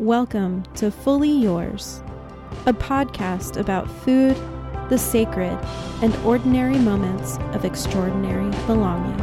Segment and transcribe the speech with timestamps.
[0.00, 2.02] Welcome to Fully Yours,
[2.64, 4.34] a podcast about food,
[4.88, 5.58] the sacred,
[6.00, 9.18] and ordinary moments of extraordinary belonging.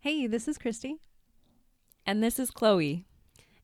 [0.00, 0.96] Hey, this is Christy.
[2.04, 3.06] And this is Chloe.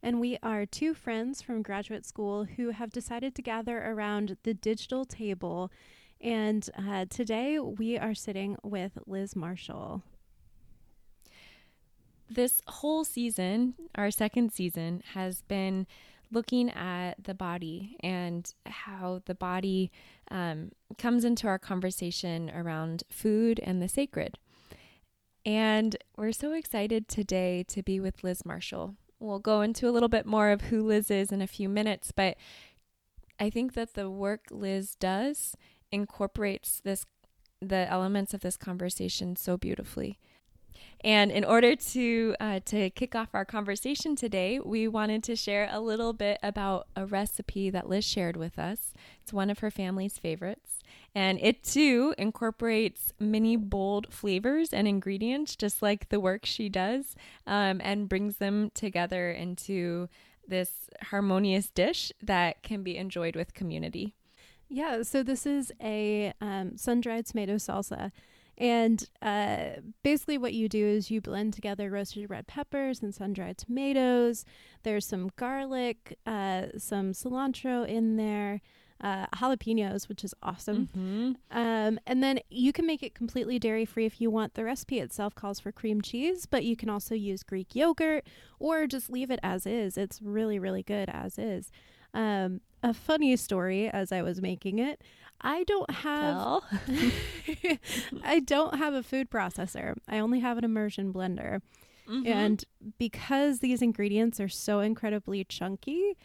[0.02, 4.54] And we are two friends from graduate school who have decided to gather around the
[4.54, 5.70] digital table.
[6.20, 10.02] And uh, today we are sitting with Liz Marshall.
[12.28, 15.86] This whole season, our second season, has been
[16.32, 19.92] looking at the body and how the body
[20.30, 24.38] um, comes into our conversation around food and the sacred.
[25.44, 28.96] And we're so excited today to be with Liz Marshall.
[29.18, 32.12] We'll go into a little bit more of who Liz is in a few minutes,
[32.12, 32.36] but
[33.38, 35.56] I think that the work Liz does
[35.90, 37.06] incorporates this
[37.60, 40.18] the elements of this conversation so beautifully.
[41.02, 45.68] And in order to uh, to kick off our conversation today, we wanted to share
[45.70, 48.92] a little bit about a recipe that Liz shared with us.
[49.22, 50.78] It's one of her family's favorites,
[51.16, 57.16] and it too incorporates many bold flavors and ingredients, just like the work she does,
[57.46, 60.10] um, and brings them together into
[60.46, 64.14] this harmonious dish that can be enjoyed with community.
[64.68, 68.12] Yeah, so this is a um, sun dried tomato salsa.
[68.58, 73.32] And uh, basically, what you do is you blend together roasted red peppers and sun
[73.32, 74.44] dried tomatoes.
[74.82, 78.60] There's some garlic, uh, some cilantro in there,
[79.00, 80.88] uh, jalapenos, which is awesome.
[80.96, 81.32] Mm-hmm.
[81.58, 84.54] Um, and then you can make it completely dairy free if you want.
[84.54, 88.26] The recipe itself calls for cream cheese, but you can also use Greek yogurt
[88.58, 89.96] or just leave it as is.
[89.96, 91.70] It's really, really good as is.
[92.14, 95.02] Um, a funny story as I was making it.
[95.40, 96.62] I don't have
[98.24, 99.94] I don't have a food processor.
[100.08, 101.60] I only have an immersion blender.
[102.08, 102.26] Mm-hmm.
[102.26, 102.64] And
[102.98, 106.16] because these ingredients are so incredibly chunky,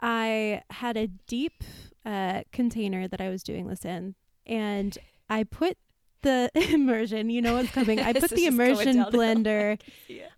[0.00, 1.64] I had a deep
[2.04, 4.14] uh, container that I was doing this in,
[4.46, 4.96] and
[5.28, 5.76] I put
[6.22, 7.30] the immersion.
[7.30, 8.00] You know what's coming.
[8.00, 9.78] I put the immersion blender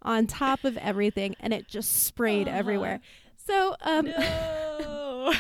[0.02, 2.58] on top of everything, and it just sprayed uh-huh.
[2.58, 3.00] everywhere.
[3.46, 5.32] So, um, no.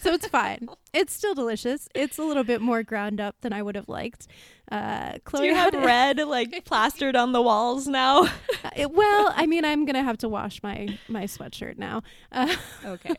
[0.00, 0.68] so it's fine.
[0.92, 1.88] It's still delicious.
[1.94, 4.26] It's a little bit more ground up than I would have liked.
[4.72, 8.24] Uh, Chloe, do you have red like plastered on the walls now?
[8.24, 12.02] uh, it, well, I mean, I'm gonna have to wash my my sweatshirt now.
[12.32, 12.54] Uh,
[12.84, 13.14] okay.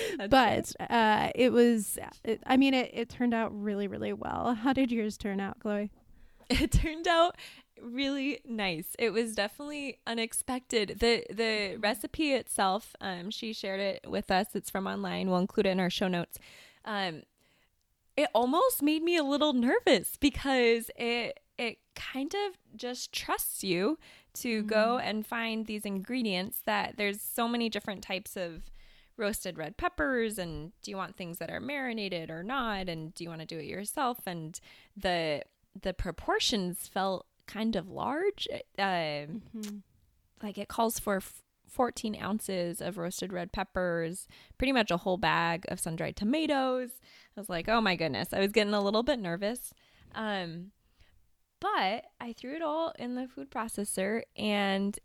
[0.30, 1.98] but uh, it was.
[2.24, 4.54] It, I mean, it, it turned out really, really well.
[4.54, 5.90] How did yours turn out, Chloe?
[6.50, 7.36] It turned out
[7.80, 8.94] really nice.
[8.98, 10.98] It was definitely unexpected.
[11.00, 14.48] The the recipe itself, um, she shared it with us.
[14.54, 15.30] It's from online.
[15.30, 16.38] We'll include it in our show notes.
[16.84, 17.22] Um,
[18.16, 23.98] it almost made me a little nervous because it it kind of just trusts you
[24.34, 24.68] to mm-hmm.
[24.68, 28.70] go and find these ingredients that there's so many different types of
[29.22, 33.24] roasted red peppers and do you want things that are marinated or not and do
[33.24, 34.60] you want to do it yourself and
[34.94, 35.42] the
[35.80, 38.48] the proportions felt kind of large.
[38.78, 39.76] Uh, mm-hmm.
[40.42, 44.26] Like it calls for f- 14 ounces of roasted red peppers,
[44.58, 46.90] pretty much a whole bag of sun dried tomatoes.
[47.36, 48.32] I was like, oh my goodness.
[48.32, 49.72] I was getting a little bit nervous.
[50.14, 50.72] Um,
[51.60, 54.98] but I threw it all in the food processor and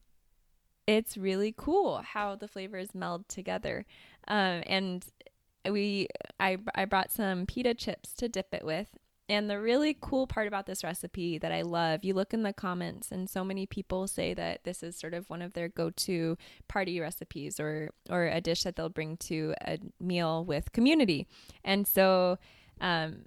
[0.88, 3.86] it's really cool how the flavors meld together.
[4.28, 5.06] Um, and
[5.70, 6.08] we
[6.40, 8.98] I, I brought some pita chips to dip it with
[9.30, 12.54] and the really cool part about this recipe that I love, you look in the
[12.54, 16.38] comments and so many people say that this is sort of one of their go-to
[16.70, 21.28] party recipes or or a dish that they'll bring to a meal with community.
[21.64, 22.38] And so
[22.80, 23.26] um,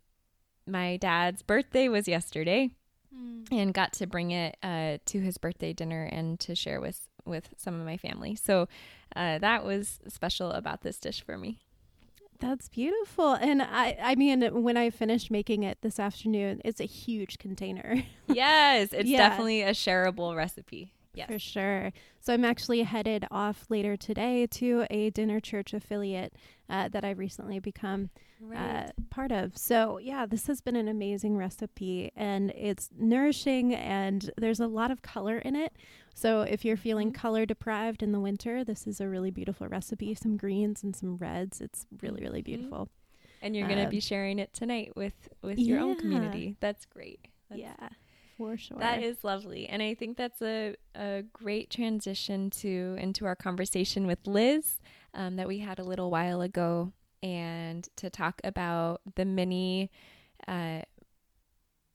[0.67, 2.71] my dad's birthday was yesterday
[3.15, 3.47] mm.
[3.53, 7.55] and got to bring it uh, to his birthday dinner and to share with with
[7.57, 8.35] some of my family.
[8.35, 8.69] So
[9.15, 11.59] uh, that was special about this dish for me.
[12.41, 13.35] That's beautiful.
[13.35, 18.03] And I I mean when I finished making it this afternoon, it's a huge container.
[18.27, 19.29] yes, it's yeah.
[19.29, 20.93] definitely a shareable recipe.
[21.13, 21.29] Yes.
[21.29, 21.93] For sure.
[22.21, 26.35] So I'm actually headed off later today to a dinner church affiliate
[26.69, 28.87] uh, that I've recently become right.
[28.87, 29.57] uh, part of.
[29.57, 34.91] So yeah, this has been an amazing recipe and it's nourishing and there's a lot
[34.91, 35.77] of color in it.
[36.15, 37.21] So if you're feeling mm-hmm.
[37.21, 40.15] color deprived in the winter, this is a really beautiful recipe.
[40.15, 41.61] Some greens and some reds.
[41.61, 42.57] It's really really mm-hmm.
[42.57, 42.89] beautiful.
[43.43, 45.75] And you're going to be um, sharing it tonight with with yeah.
[45.75, 46.57] your own community.
[46.61, 47.27] That's great.
[47.49, 47.89] That's yeah.
[48.37, 48.79] For sure.
[48.79, 49.67] That is lovely.
[49.67, 54.81] And I think that's a, a great transition to into our conversation with Liz
[55.13, 56.93] um, that we had a little while ago.
[57.23, 59.91] And to talk about the many
[60.49, 60.81] uh,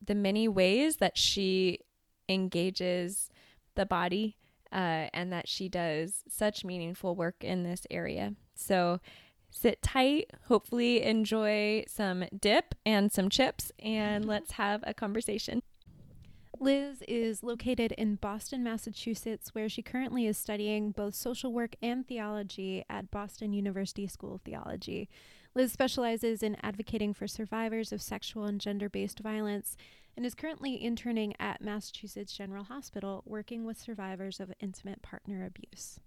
[0.06, 1.80] the many ways that she
[2.30, 3.30] engages
[3.76, 4.38] the body
[4.72, 8.34] uh, and that she does such meaningful work in this area.
[8.56, 9.00] So
[9.50, 15.64] sit tight, hopefully, enjoy some dip and some chips, and let's have a conversation.
[16.62, 22.08] Liz is located in Boston, Massachusetts, where she currently is studying both social work and
[22.08, 25.10] theology at Boston University School of Theology.
[25.54, 29.78] Liz specializes in advocating for survivors of sexual and gender based violence
[30.18, 36.00] and is currently interning at Massachusetts General Hospital, working with survivors of intimate partner abuse.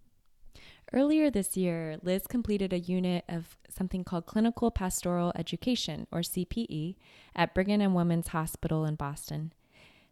[0.93, 6.97] Earlier this year, Liz completed a unit of something called Clinical Pastoral Education, or CPE,
[7.37, 9.53] at Brigham and Women's Hospital in Boston.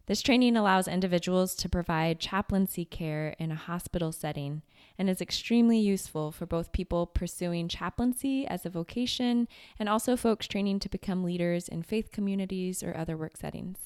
[0.07, 4.61] This training allows individuals to provide chaplaincy care in a hospital setting
[4.97, 10.47] and is extremely useful for both people pursuing chaplaincy as a vocation and also folks
[10.47, 13.79] training to become leaders in faith communities or other work settings.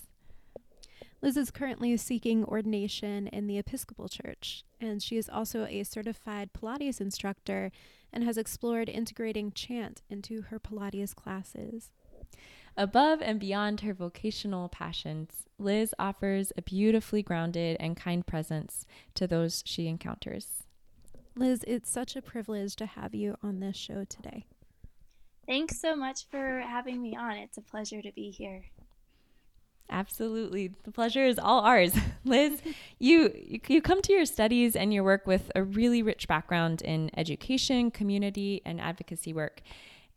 [1.24, 6.52] Liz is currently seeking ordination in the Episcopal Church, and she is also a certified
[6.54, 7.72] Pilates instructor
[8.14, 11.90] and has explored integrating chant into her Pilates classes.
[12.78, 18.86] Above and beyond her vocational passions, Liz offers a beautifully grounded and kind presence
[19.16, 20.64] to those she encounters.
[21.36, 24.46] Liz, it's such a privilege to have you on this show today.
[25.46, 27.38] Thanks so much for having me on.
[27.38, 28.64] It's a pleasure to be here.
[29.90, 30.72] Absolutely.
[30.84, 31.94] The pleasure is all ours.
[32.26, 32.62] Liz,
[32.98, 33.34] you
[33.68, 37.92] you come to your studies and your work with a really rich background in education,
[37.92, 39.62] community, and advocacy work.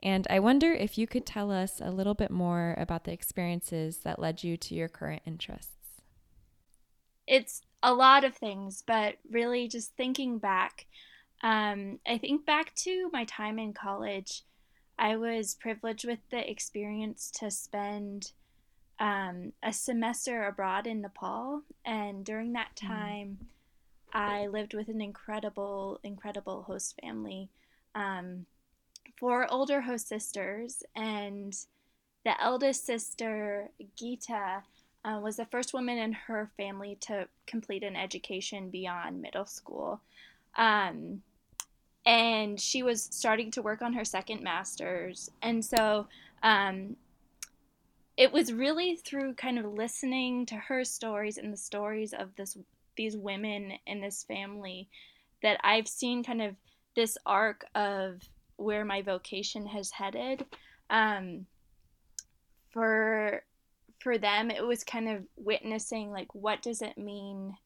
[0.03, 3.99] And I wonder if you could tell us a little bit more about the experiences
[3.99, 5.73] that led you to your current interests.
[7.27, 10.87] It's a lot of things, but really just thinking back,
[11.43, 14.43] um, I think back to my time in college.
[14.99, 18.33] I was privileged with the experience to spend
[18.99, 21.63] um, a semester abroad in Nepal.
[21.85, 22.87] And during that mm.
[22.87, 23.47] time, mm.
[24.13, 27.49] I lived with an incredible, incredible host family.
[27.95, 28.47] Um,
[29.19, 31.55] four older host sisters, and
[32.25, 34.63] the eldest sister, Gita,
[35.05, 40.01] uh, was the first woman in her family to complete an education beyond middle school.
[40.57, 41.23] Um,
[42.07, 45.31] and she was starting to work on her second master's.
[45.43, 46.07] And so
[46.43, 46.97] um,
[48.17, 52.57] it was really through kind of listening to her stories and the stories of this
[52.97, 54.89] these women in this family
[55.43, 56.55] that I've seen kind of
[56.95, 58.21] this arc of
[58.57, 60.45] where my vocation has headed.
[60.91, 61.47] Um,
[62.71, 63.43] for
[64.01, 67.57] for them, it was kind of witnessing like what does it mean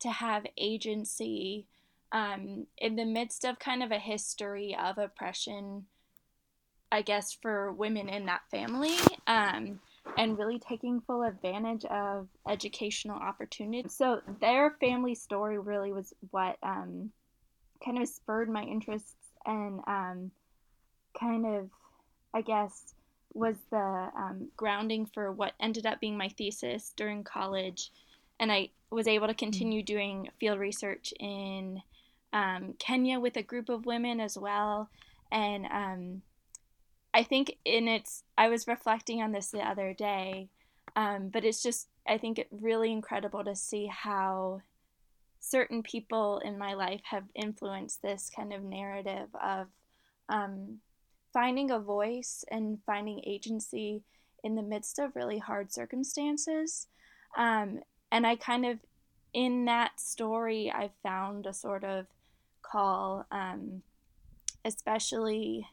[0.00, 1.66] to have agency
[2.12, 5.86] um, in the midst of kind of a history of oppression.
[6.92, 8.94] I guess for women in that family.
[9.26, 9.80] Um,
[10.16, 13.94] and really taking full advantage of educational opportunities.
[13.94, 17.10] So their family story really was what um,
[17.84, 20.30] kind of spurred my interest and um,
[21.18, 21.70] kind of,
[22.32, 22.94] I guess,
[23.32, 27.90] was the um, grounding for what ended up being my thesis during college.
[28.40, 29.86] And I was able to continue mm.
[29.86, 31.82] doing field research in
[32.32, 34.88] um, Kenya with a group of women as well.
[35.30, 36.22] And um,
[37.12, 40.48] I think in its, I was reflecting on this the other day,
[40.96, 44.62] um, but it's just, I think it really incredible to see how
[45.44, 49.66] certain people in my life have influenced this kind of narrative of
[50.28, 50.78] um,
[51.32, 54.02] finding a voice and finding agency
[54.42, 56.86] in the midst of really hard circumstances.
[57.36, 58.78] Um, and I kind of,
[59.34, 62.06] in that story, I found a sort of
[62.62, 63.82] call, um,
[64.64, 65.66] especially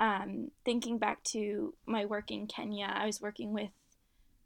[0.00, 2.92] um, thinking back to my work in Kenya.
[2.92, 3.70] I was working with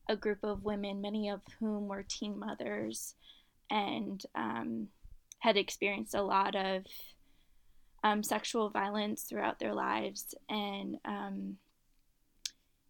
[0.09, 3.15] a group of women, many of whom were teen mothers
[3.71, 4.89] and um,
[5.39, 6.85] had experienced a lot of
[8.03, 10.35] um, sexual violence throughout their lives.
[10.49, 11.57] And um,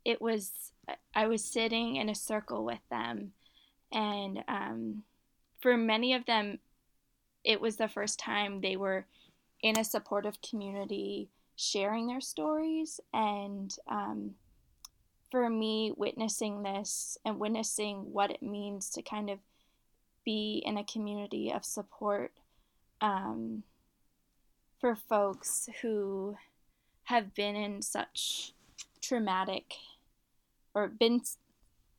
[0.04, 0.50] it was,
[1.14, 3.32] I was sitting in a circle with them.
[3.92, 5.02] And um,
[5.60, 6.58] for many of them,
[7.44, 9.06] it was the first time they were
[9.62, 13.00] in a supportive community sharing their stories.
[13.12, 14.32] And um,
[15.30, 19.38] for me, witnessing this and witnessing what it means to kind of
[20.24, 22.32] be in a community of support
[23.00, 23.62] um,
[24.80, 26.36] for folks who
[27.04, 28.52] have been in such
[29.00, 29.74] traumatic
[30.74, 31.20] or been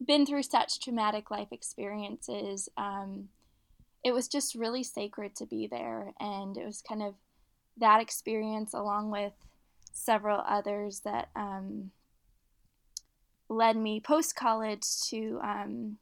[0.04, 3.28] been through such traumatic life experiences um,
[4.04, 6.14] it was just really sacred to be there.
[6.20, 7.16] And it was kind of
[7.78, 9.34] that experience along with
[9.94, 11.92] several others that um,
[13.50, 15.98] led me post college to um,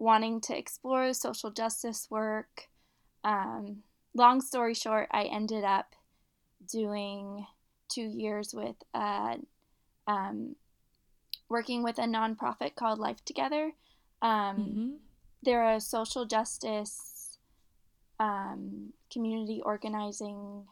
[0.00, 2.68] wanting to explore social justice work.
[3.22, 3.82] Um,
[4.14, 5.94] long story short, I ended up
[6.66, 7.46] doing
[7.88, 9.36] two years with uh,
[10.06, 10.56] um,
[11.48, 13.72] working with a nonprofit called Life Together.
[14.22, 14.90] Um, mm-hmm.
[15.42, 17.38] They're a social justice
[18.18, 20.64] um, community organizing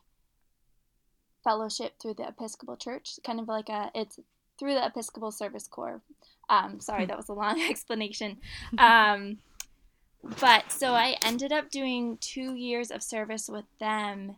[1.45, 4.19] fellowship through the Episcopal Church, kind of like a it's
[4.59, 6.01] through the Episcopal Service Corps.
[6.49, 7.09] Um, sorry, hmm.
[7.09, 8.39] that was a long explanation.
[8.79, 9.39] Um,
[10.41, 14.37] but so I ended up doing two years of service with them,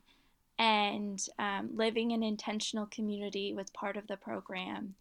[0.58, 4.94] and um, living in intentional community was part of the program.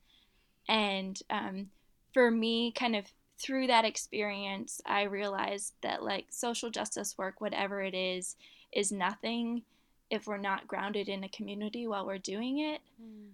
[0.67, 1.69] And um,
[2.13, 3.05] for me, kind of
[3.39, 8.35] through that experience, I realized that like social justice work, whatever it is,
[8.71, 9.63] is nothing
[10.09, 12.81] if we're not grounded in a community while we're doing it.
[13.01, 13.29] Mm.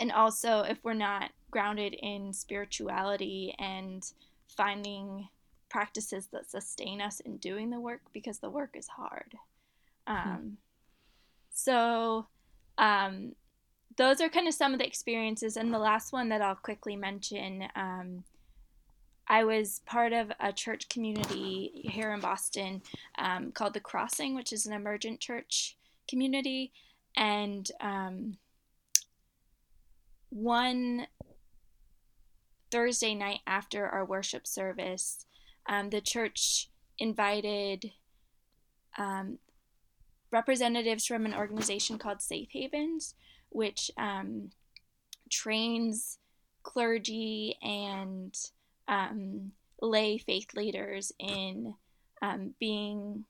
[0.00, 4.04] And also if we're not grounded in spirituality and
[4.48, 5.28] finding
[5.68, 9.34] practices that sustain us in doing the work because the work is hard.
[10.06, 10.16] Hmm.
[10.16, 10.52] Um, mm.
[11.50, 12.26] So,
[12.78, 13.32] um,
[13.96, 15.56] those are kind of some of the experiences.
[15.56, 18.24] And the last one that I'll quickly mention um,
[19.28, 22.82] I was part of a church community here in Boston
[23.18, 25.76] um, called The Crossing, which is an emergent church
[26.08, 26.72] community.
[27.16, 28.36] And um,
[30.30, 31.06] one
[32.70, 35.24] Thursday night after our worship service,
[35.68, 36.68] um, the church
[36.98, 37.92] invited
[38.98, 39.38] um,
[40.30, 43.14] representatives from an organization called Safe Havens,
[43.50, 44.50] which um,
[45.30, 46.18] trains
[46.62, 48.36] clergy and
[48.88, 51.74] um, lay faith leaders in
[52.22, 53.24] um, being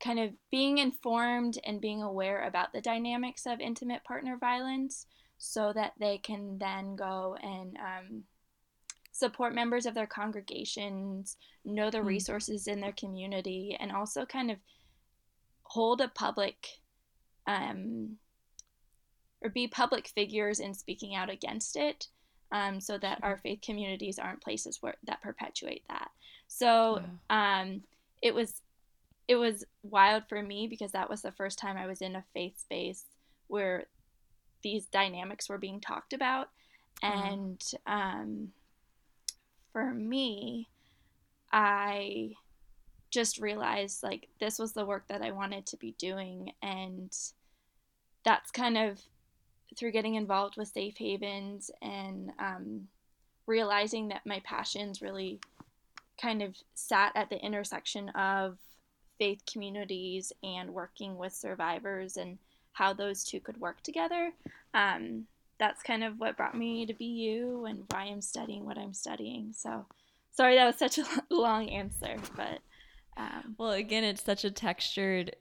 [0.00, 5.06] kind of being informed and being aware about the dynamics of intimate partner violence
[5.38, 8.22] so that they can then go and um,
[9.12, 12.06] support members of their congregations, know the hmm.
[12.06, 14.58] resources in their community, and also kind of
[15.62, 16.66] hold a public
[17.46, 18.16] um,
[19.42, 22.08] or be public figures in speaking out against it
[22.52, 26.10] um, so that our faith communities aren't places where that perpetuate that.
[26.48, 27.60] So yeah.
[27.60, 27.82] um,
[28.22, 28.62] it was
[29.28, 32.24] it was wild for me because that was the first time I was in a
[32.32, 33.04] faith space
[33.46, 33.84] where
[34.62, 36.48] these dynamics were being talked about,
[37.02, 38.48] and um,
[39.72, 40.68] for me,
[41.52, 42.32] I
[43.10, 47.14] just realized like this was the work that I wanted to be doing, and
[48.24, 49.00] that's kind of
[49.76, 52.88] through getting involved with safe havens and um,
[53.46, 55.40] realizing that my passions really
[56.20, 58.58] kind of sat at the intersection of
[59.18, 62.38] faith communities and working with survivors and
[62.72, 64.32] how those two could work together.
[64.74, 65.26] Um,
[65.58, 69.52] that's kind of what brought me to BU and why I'm studying what I'm studying.
[69.52, 69.86] So,
[70.30, 72.60] sorry that was such a long answer, but.
[73.16, 75.34] Um, well, again, it's such a textured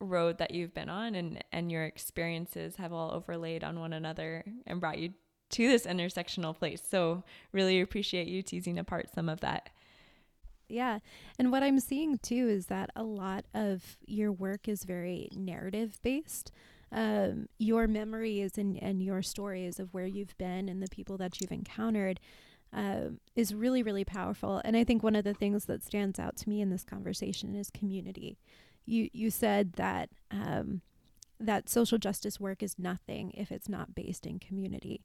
[0.00, 4.44] road that you've been on and and your experiences have all overlaid on one another
[4.66, 5.14] and brought you
[5.50, 6.82] to this intersectional place.
[6.86, 7.22] So
[7.52, 9.70] really appreciate you teasing apart some of that.
[10.72, 10.98] Yeah.
[11.38, 15.98] And what I'm seeing too is that a lot of your work is very narrative
[16.02, 16.52] based.
[16.90, 21.40] Um, your memories and, and your stories of where you've been and the people that
[21.40, 22.20] you've encountered
[22.72, 24.60] uh, is really, really powerful.
[24.64, 27.54] And I think one of the things that stands out to me in this conversation
[27.54, 28.36] is community
[28.86, 30.80] you you said that um,
[31.38, 35.04] that social justice work is nothing if it's not based in community.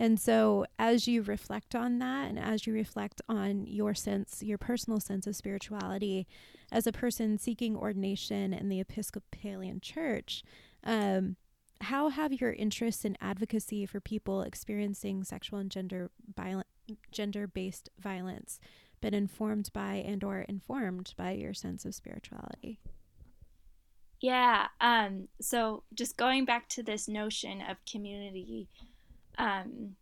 [0.00, 4.56] And so, as you reflect on that, and as you reflect on your sense, your
[4.56, 6.26] personal sense of spirituality,
[6.72, 10.42] as a person seeking ordination in the Episcopalian Church,
[10.84, 11.36] um,
[11.82, 16.66] how have your interests in advocacy for people experiencing sexual and gender violent,
[17.12, 18.58] gender-based violence
[19.02, 22.80] been informed by and/or informed by your sense of spirituality?
[24.22, 24.68] Yeah.
[24.80, 28.68] Um, so just going back to this notion of community,
[29.40, 29.96] um,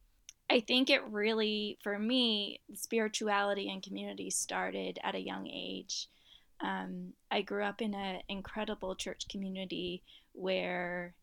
[0.51, 6.09] I think it really, for me, spirituality and community started at a young age.
[6.61, 10.03] Um, I grew up in an incredible church community
[10.33, 11.15] where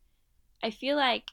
[0.62, 1.24] I feel like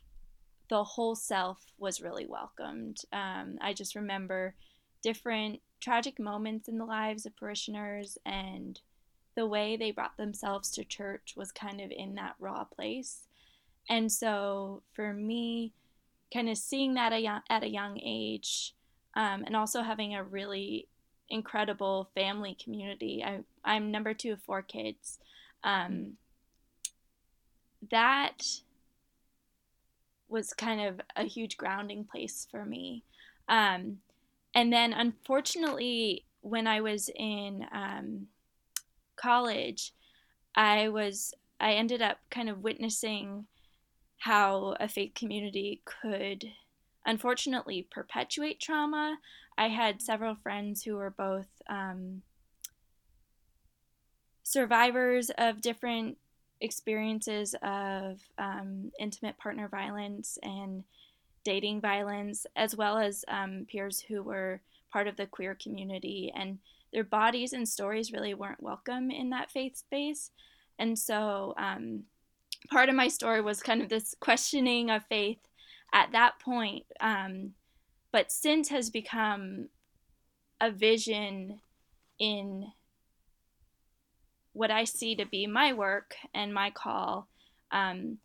[0.69, 2.97] the whole self was really welcomed.
[3.13, 4.55] Um, I just remember
[5.03, 8.79] different tragic moments in the lives of parishioners and
[9.35, 13.21] the way they brought themselves to church was kind of in that raw place.
[13.89, 15.73] And so for me,
[16.33, 17.13] kind of seeing that
[17.49, 18.73] at a young age
[19.15, 20.87] um, and also having a really
[21.29, 23.23] incredible family community.
[23.25, 25.19] I, I'm number two of four kids.
[25.63, 26.13] Um,
[27.91, 28.43] that
[30.27, 33.03] was kind of a huge grounding place for me.
[33.47, 33.97] Um,
[34.55, 38.27] and then, unfortunately, when I was in um,
[39.15, 39.93] college,
[40.55, 43.45] I was I ended up kind of witnessing
[44.23, 46.45] how a faith community could
[47.05, 49.17] unfortunately perpetuate trauma.
[49.57, 52.21] I had several friends who were both um,
[54.41, 56.17] survivors of different
[56.61, 60.85] experiences of um, intimate partner violence and
[61.43, 66.31] dating violence, as well as um, peers who were part of the queer community.
[66.33, 66.59] And
[66.93, 70.31] their bodies and stories really weren't welcome in that faith space.
[70.79, 72.03] And so um,
[72.69, 75.39] part of my story was kind of this questioning of faith
[75.93, 76.85] at that point.
[76.99, 77.53] Um,
[78.11, 79.69] but since has become
[80.61, 81.59] a vision
[82.19, 82.71] in
[84.53, 87.27] what I see to be my work and my call
[87.71, 88.19] um,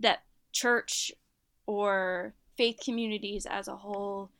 [0.00, 0.22] that
[0.52, 1.10] church
[1.66, 4.30] or faith communities as a whole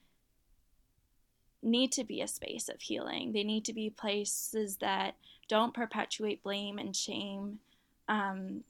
[1.63, 3.33] need to be a space of healing.
[3.33, 5.15] They need to be places that
[5.49, 7.61] don't perpetuate blame and shame.
[8.09, 8.65] Um,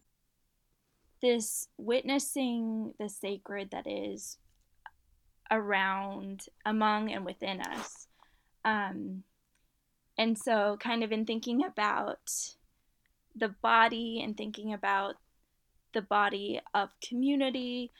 [1.23, 4.38] this witnessing the sacred that is
[5.50, 8.09] around, among, and within us.
[8.64, 9.23] Um,
[10.19, 12.31] and so, kind of in thinking about
[13.35, 15.14] the body and thinking about
[15.95, 17.93] the body of community,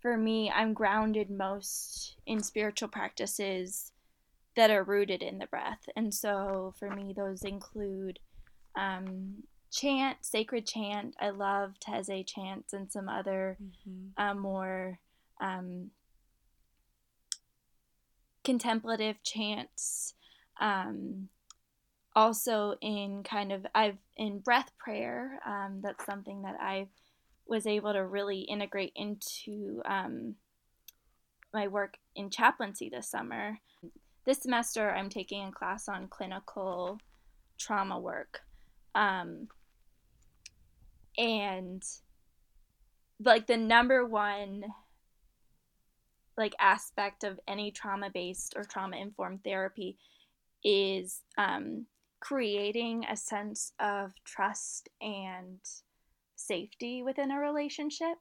[0.00, 3.92] for me, I'm grounded most in spiritual practices
[4.56, 5.88] that are rooted in the breath.
[5.96, 8.18] And so, for me, those include
[8.78, 11.14] um, chant, sacred chant.
[11.20, 14.22] I love Taizé chants and some other mm-hmm.
[14.22, 14.98] uh, more
[15.40, 15.90] um,
[18.44, 20.14] contemplative chants.
[20.60, 21.28] Um,
[22.14, 25.38] also in kind of I've in breath prayer.
[25.46, 26.88] Um, that's something that I
[27.46, 30.34] was able to really integrate into um,
[31.52, 33.58] my work in chaplaincy this summer.
[34.24, 36.98] This semester, I'm taking a class on clinical
[37.58, 38.40] trauma work.
[38.96, 39.48] Um,
[41.16, 41.82] and
[43.22, 44.64] like the number one
[46.36, 49.96] like aspect of any trauma based or trauma informed therapy
[50.64, 51.86] is um,
[52.20, 55.60] creating a sense of trust and
[56.34, 58.18] safety within a relationship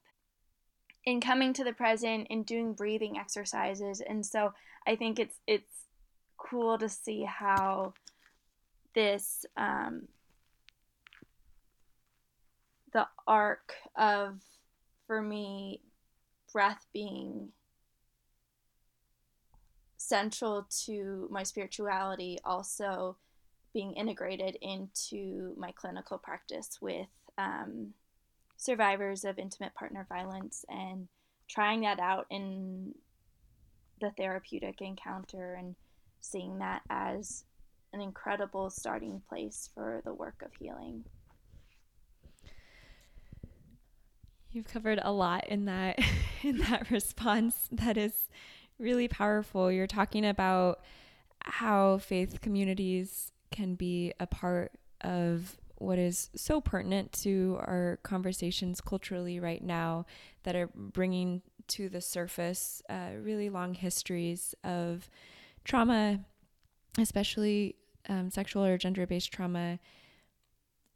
[1.06, 4.02] in coming to the present and doing breathing exercises.
[4.08, 4.54] And so
[4.88, 5.88] i think it's it's
[6.38, 7.94] cool to see how
[8.94, 10.08] this um,
[12.96, 14.40] the arc of
[15.06, 15.82] for me
[16.54, 17.50] breath being
[19.98, 23.18] central to my spirituality also
[23.74, 27.94] being integrated into my clinical practice with um,
[28.56, 31.10] survivors of intimate partner violence and
[31.50, 32.96] trying that out in
[34.00, 35.76] the therapeutic encounter and
[36.22, 37.44] seeing that as
[37.92, 41.04] an incredible starting place for the work of healing.
[44.56, 46.00] You've covered a lot in that
[46.42, 48.30] in that response that is
[48.80, 49.70] really powerful.
[49.70, 50.80] You're talking about
[51.42, 58.80] how faith communities can be a part of what is so pertinent to our conversations
[58.80, 60.06] culturally right now
[60.44, 65.10] that are bringing to the surface uh, really long histories of
[65.66, 66.22] trauma,
[66.98, 67.76] especially
[68.08, 69.80] um, sexual or gender based trauma,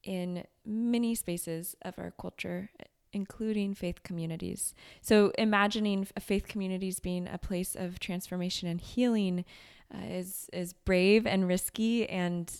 [0.03, 2.69] in many spaces of our culture
[3.13, 4.73] including faith communities.
[5.01, 9.45] So, imagining faith communities being a place of transformation and healing
[9.93, 12.51] uh, is is brave and risky and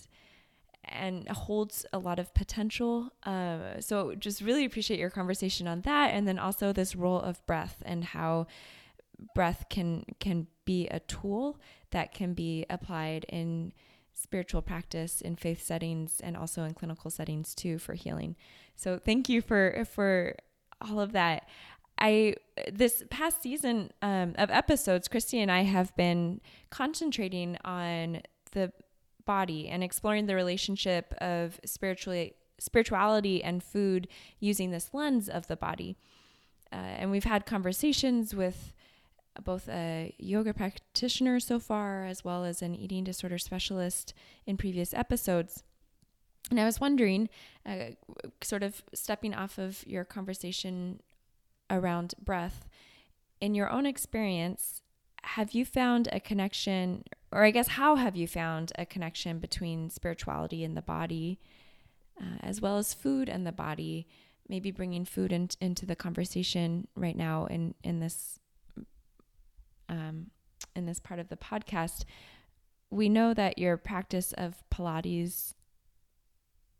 [0.84, 3.10] and holds a lot of potential.
[3.24, 7.44] Uh, so, just really appreciate your conversation on that, and then also this role of
[7.46, 8.46] breath and how
[9.34, 11.58] breath can can be a tool
[11.90, 13.72] that can be applied in
[14.20, 18.36] spiritual practice in faith settings and also in clinical settings too for healing.
[18.76, 20.36] So thank you for for
[20.80, 21.48] all of that.
[21.98, 22.34] I
[22.70, 28.72] this past season um, of episodes, Christy and I have been concentrating on the
[29.24, 34.06] body and exploring the relationship of spiritually spirituality and food
[34.38, 35.96] using this lens of the body.
[36.72, 38.74] Uh, and we've had conversations with
[39.44, 44.14] both a yoga practitioner so far as well as an eating disorder specialist
[44.46, 45.62] in previous episodes.
[46.50, 47.28] And I was wondering,
[47.64, 47.92] uh,
[48.42, 51.00] sort of stepping off of your conversation
[51.68, 52.68] around breath,
[53.40, 54.82] in your own experience,
[55.22, 59.90] have you found a connection, or I guess, how have you found a connection between
[59.90, 61.38] spirituality and the body,
[62.20, 64.06] uh, as well as food and the body?
[64.50, 68.39] maybe bringing food in, into the conversation right now in in this
[69.90, 70.26] um,
[70.74, 72.04] in this part of the podcast,
[72.90, 75.54] we know that your practice of Pilates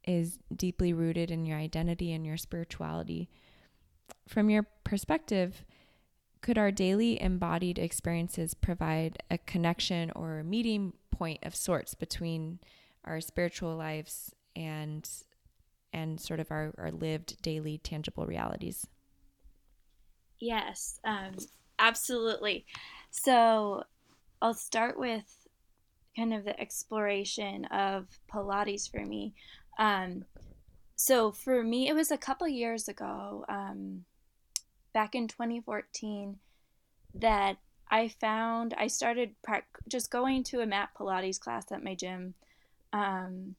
[0.06, 3.28] is deeply rooted in your identity and your spirituality.
[4.26, 5.64] From your perspective,
[6.40, 12.60] could our daily embodied experiences provide a connection or a meeting point of sorts between
[13.04, 15.08] our spiritual lives and
[15.92, 18.86] and sort of our, our lived daily tangible realities?
[20.38, 21.32] Yes, um,
[21.78, 22.64] absolutely.
[23.10, 23.84] So
[24.40, 25.24] I'll start with
[26.16, 29.34] kind of the exploration of Pilates for me.
[29.78, 30.24] Um,
[30.96, 34.04] so for me, it was a couple years ago, um,
[34.92, 36.38] back in 2014,
[37.14, 37.56] that
[37.90, 39.34] I found I started
[39.88, 42.34] just going to a mat Pilates class at my gym.
[42.92, 43.56] Um,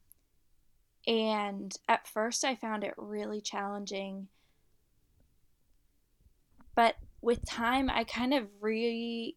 [1.06, 4.28] and at first, I found it really challenging.
[6.74, 9.36] But with time, I kind of really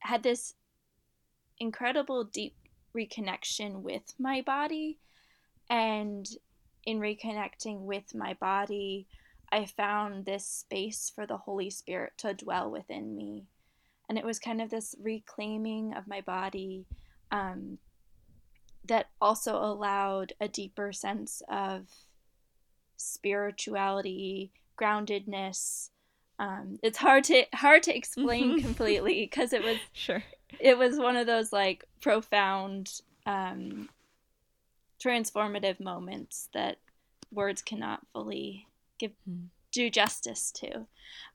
[0.00, 0.54] had this
[1.58, 2.54] incredible deep
[2.96, 4.98] reconnection with my body.
[5.68, 6.28] And
[6.84, 9.06] in reconnecting with my body,
[9.52, 13.46] I found this space for the Holy Spirit to dwell within me.
[14.08, 16.86] And it was kind of this reclaiming of my body
[17.30, 17.78] um,
[18.86, 21.86] that also allowed a deeper sense of
[22.96, 25.90] spirituality, groundedness.
[26.40, 30.22] Um, it's hard to hard to explain completely because it was sure
[30.58, 33.90] it was one of those like profound um,
[35.04, 36.78] transformative moments that
[37.30, 38.66] words cannot fully
[38.98, 39.48] give mm.
[39.70, 40.86] do justice to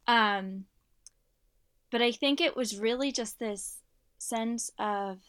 [0.07, 0.65] um,
[1.91, 3.77] but i think it was really just this
[4.17, 5.19] sense of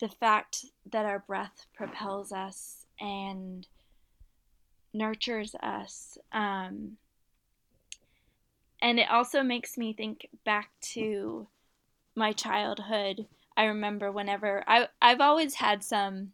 [0.00, 3.66] the fact that our breath propels us and
[4.92, 6.18] nurtures us.
[6.32, 6.96] Um,
[8.80, 11.48] and it also makes me think back to
[12.14, 13.26] my childhood.
[13.56, 16.32] I remember whenever I I've always had some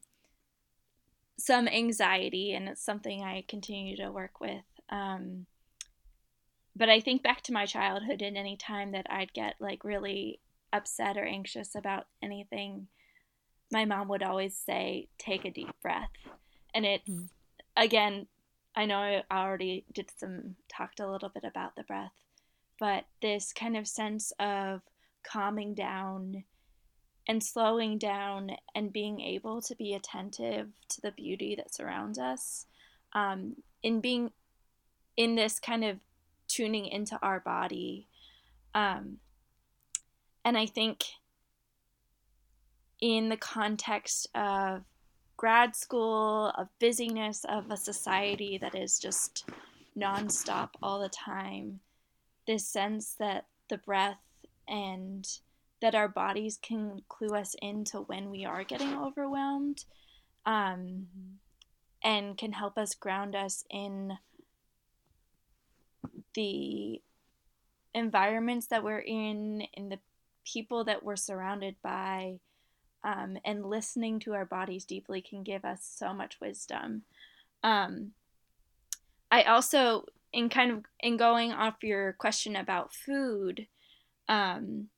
[1.36, 4.64] some anxiety, and it's something I continue to work with.
[4.88, 5.46] Um,
[6.76, 10.40] but I think back to my childhood, and any time that I'd get like really
[10.72, 12.88] upset or anxious about anything,
[13.72, 16.10] my mom would always say, take a deep breath.
[16.74, 17.28] And it's, mm.
[17.76, 18.26] again,
[18.74, 22.12] I know I already did some, talked a little bit about the breath,
[22.78, 24.82] but this kind of sense of
[25.22, 26.44] calming down
[27.26, 32.66] and slowing down and being able to be attentive to the beauty that surrounds us
[33.14, 34.30] um, in being
[35.16, 35.98] in this kind of
[36.48, 38.06] tuning into our body
[38.74, 39.18] um,
[40.44, 41.04] and i think
[43.00, 44.82] in the context of
[45.36, 49.48] grad school, of busyness, of a society that is just
[49.94, 51.80] nonstop all the time,
[52.46, 54.18] this sense that the breath
[54.68, 55.26] and
[55.80, 59.84] that our bodies can clue us into when we are getting overwhelmed
[60.46, 61.06] um,
[62.02, 64.16] and can help us ground us in
[66.34, 67.00] the
[67.94, 69.98] environments that we're in, in the
[70.44, 72.38] people that we're surrounded by,
[73.04, 77.02] um, and listening to our bodies deeply can give us so much wisdom.
[77.62, 78.12] Um,
[79.30, 83.66] I also, in kind of in going off your question about food,
[84.28, 84.88] um,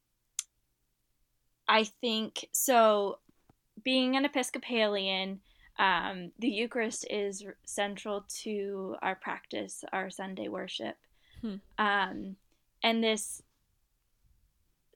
[1.68, 3.18] I think so.
[3.84, 5.40] Being an Episcopalian,
[5.78, 10.96] um, the Eucharist is central to our practice, our Sunday worship,
[11.42, 11.56] hmm.
[11.78, 12.36] um,
[12.82, 13.42] and this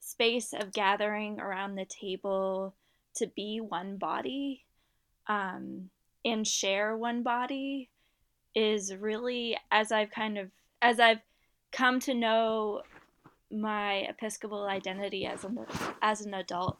[0.01, 2.73] space of gathering around the table
[3.15, 4.65] to be one body
[5.27, 5.89] um,
[6.25, 7.89] and share one body
[8.55, 11.21] is really as I've kind of as I've
[11.71, 12.81] come to know
[13.51, 15.59] my Episcopal identity as an
[16.01, 16.77] as an adult,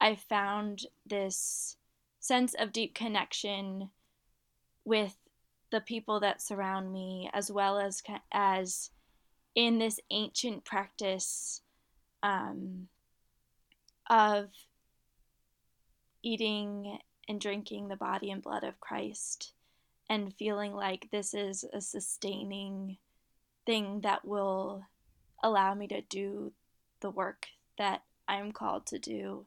[0.00, 1.76] I found this
[2.20, 3.90] sense of deep connection
[4.84, 5.16] with
[5.70, 8.02] the people that surround me, as well as
[8.32, 8.90] as
[9.54, 11.62] in this ancient practice
[12.22, 12.88] um,
[14.08, 14.50] of
[16.22, 16.98] eating
[17.28, 19.52] and drinking the body and blood of Christ
[20.08, 22.98] and feeling like this is a sustaining
[23.64, 24.84] thing that will
[25.42, 26.52] allow me to do
[27.00, 27.46] the work
[27.78, 29.46] that I'm called to do.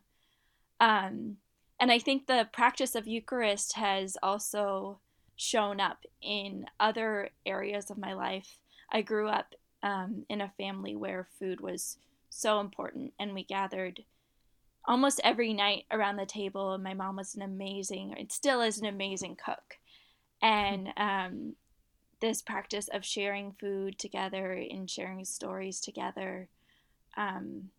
[0.79, 1.37] Um,
[1.79, 4.99] and I think the practice of Eucharist has also
[5.35, 8.57] shown up in other areas of my life.
[8.91, 11.97] I grew up um, in a family where food was
[12.29, 14.03] so important, and we gathered
[14.85, 16.73] almost every night around the table.
[16.73, 19.78] And my mom was an amazing, it still is an amazing cook.
[20.41, 21.55] And um,
[22.19, 26.47] this practice of sharing food together and sharing stories together
[27.17, 27.69] um,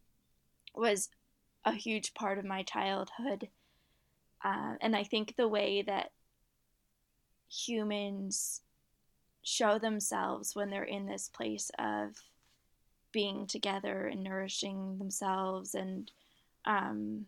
[0.75, 1.09] was
[1.64, 3.49] a huge part of my childhood.
[4.44, 6.12] Uh, and I think the way that
[7.49, 8.62] humans
[9.42, 12.16] show themselves when they're in this place of
[13.12, 16.11] being together and nourishing themselves and
[16.64, 17.27] um,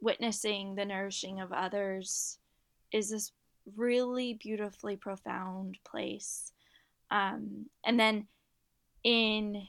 [0.00, 2.38] witnessing the nourishing of others
[2.92, 3.32] is this
[3.76, 6.52] really beautifully profound place.
[7.10, 8.26] Um, and then
[9.02, 9.66] in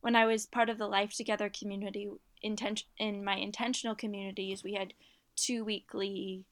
[0.00, 2.08] when I was part of the Life Together community,
[2.44, 4.94] inten- in my intentional communities, we had
[5.36, 6.44] two weekly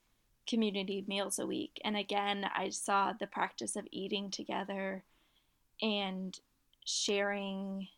[0.46, 1.80] community meals a week.
[1.84, 5.04] And again, I saw the practice of eating together
[5.82, 6.38] and
[6.84, 7.88] sharing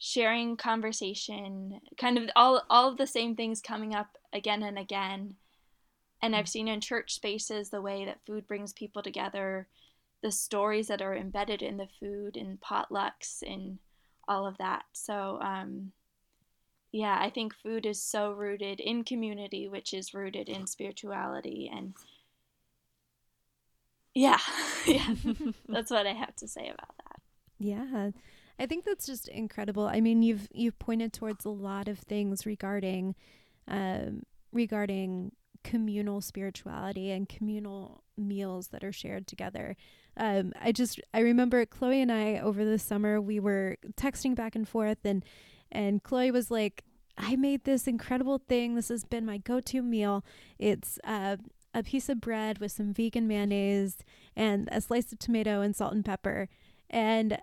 [0.00, 5.34] sharing conversation kind of all all of the same things coming up again and again
[6.22, 9.68] and i've seen in church spaces the way that food brings people together
[10.22, 13.78] the stories that are embedded in the food and potlucks and
[14.26, 14.82] all of that.
[14.92, 15.92] So um,
[16.90, 21.92] yeah i think food is so rooted in community which is rooted in spirituality and
[24.14, 24.38] yeah
[24.86, 25.14] yeah
[25.68, 27.20] that's what i have to say about that.
[27.58, 28.10] Yeah
[28.60, 29.86] I think that's just incredible.
[29.86, 33.14] I mean, you've you've pointed towards a lot of things regarding
[33.68, 35.30] um, regarding
[35.68, 39.76] communal spirituality and communal meals that are shared together.
[40.16, 44.56] Um, I just I remember Chloe and I over the summer we were texting back
[44.56, 45.22] and forth and
[45.70, 46.84] and Chloe was like,
[47.18, 48.76] I made this incredible thing.
[48.76, 50.24] This has been my go-to meal.
[50.58, 51.36] It's uh,
[51.74, 53.98] a piece of bread with some vegan mayonnaise
[54.34, 56.48] and a slice of tomato and salt and pepper.
[56.88, 57.38] And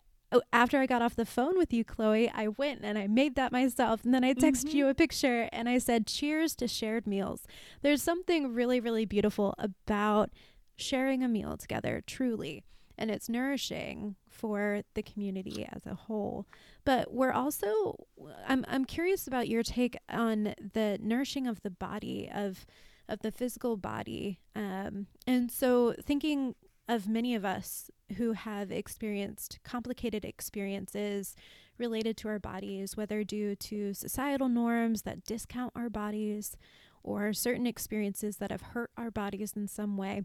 [0.52, 3.52] after I got off the phone with you, Chloe, I went and I made that
[3.52, 4.04] myself.
[4.04, 4.78] And then I texted mm-hmm.
[4.78, 7.44] you a picture and I said, Cheers to shared meals.
[7.82, 10.32] There's something really, really beautiful about
[10.76, 12.64] sharing a meal together, truly.
[12.98, 16.48] And it's nourishing for the community as a whole.
[16.86, 18.06] But we're also,
[18.48, 22.66] I'm, I'm curious about your take on the nourishing of the body, of,
[23.10, 24.40] of the physical body.
[24.56, 26.56] Um, and so thinking
[26.88, 31.36] of many of us who have experienced complicated experiences
[31.78, 36.56] related to our bodies, whether due to societal norms that discount our bodies
[37.04, 40.24] or certain experiences that have hurt our bodies in some way.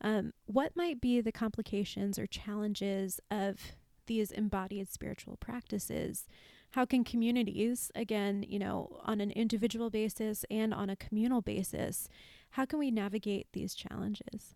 [0.00, 3.58] Um, what might be the complications or challenges of
[4.06, 6.26] these embodied spiritual practices?
[6.72, 12.08] How can communities, again, you know, on an individual basis and on a communal basis,
[12.50, 14.54] how can we navigate these challenges?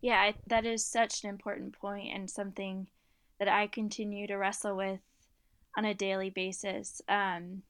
[0.00, 2.86] Yeah, I, that is such an important point and something
[3.38, 5.00] that I continue to wrestle with
[5.76, 7.00] on a daily basis.
[7.08, 7.62] Um,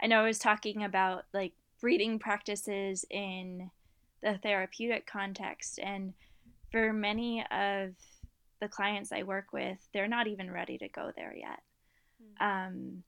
[0.00, 3.70] I know I was talking about like breathing practices in
[4.22, 6.14] the therapeutic context, and
[6.70, 7.90] for many of
[8.60, 11.60] the clients I work with, they're not even ready to go there yet.
[12.22, 12.46] Mm-hmm.
[12.46, 13.02] Um,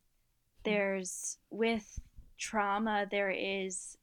[0.65, 2.01] there's with
[2.39, 3.97] trauma, there is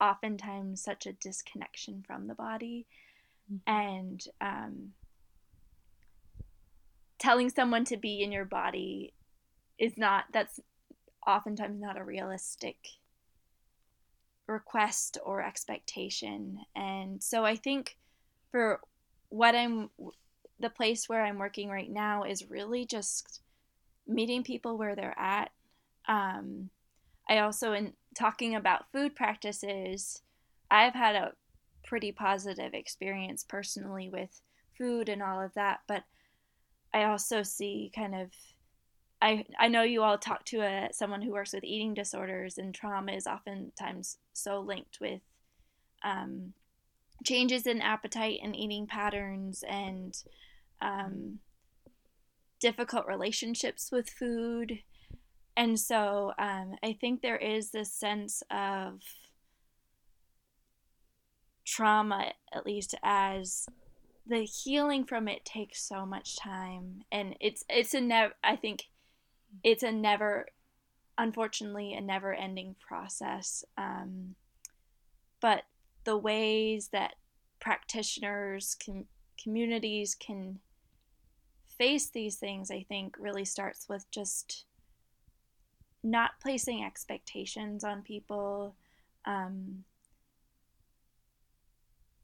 [0.00, 2.86] oftentimes such a disconnection from the body
[3.50, 3.72] mm-hmm.
[3.72, 4.92] and um,
[7.18, 9.12] telling someone to be in your body
[9.78, 10.60] is not that's
[11.26, 12.76] oftentimes not a realistic
[14.46, 17.96] request or expectation and so i think
[18.52, 18.80] for
[19.28, 19.90] what i'm
[20.60, 23.40] the place where i'm working right now is really just
[24.06, 25.50] meeting people where they're at
[26.08, 26.70] um,
[27.28, 30.22] i also in talking about food practices,
[30.70, 31.32] I've had a
[31.84, 34.40] pretty positive experience personally with
[34.76, 36.04] food and all of that, but
[36.92, 38.30] I also see kind of
[39.20, 42.74] I I know you all talk to a someone who works with eating disorders and
[42.74, 45.20] trauma is oftentimes so linked with
[46.04, 46.52] um,
[47.24, 50.16] changes in appetite and eating patterns and
[50.80, 51.38] um,
[52.60, 54.80] difficult relationships with food
[55.56, 59.00] and so um, I think there is this sense of
[61.64, 63.66] trauma, at least as
[64.26, 68.34] the healing from it takes so much time, and it's it's a never.
[68.42, 68.84] I think
[69.62, 70.46] it's a never,
[71.16, 73.64] unfortunately, a never-ending process.
[73.78, 74.34] Um,
[75.40, 75.62] but
[76.04, 77.14] the ways that
[77.60, 79.06] practitioners, com-
[79.42, 80.58] communities can
[81.78, 84.64] face these things, I think, really starts with just
[86.02, 88.74] not placing expectations on people,
[89.24, 89.84] um,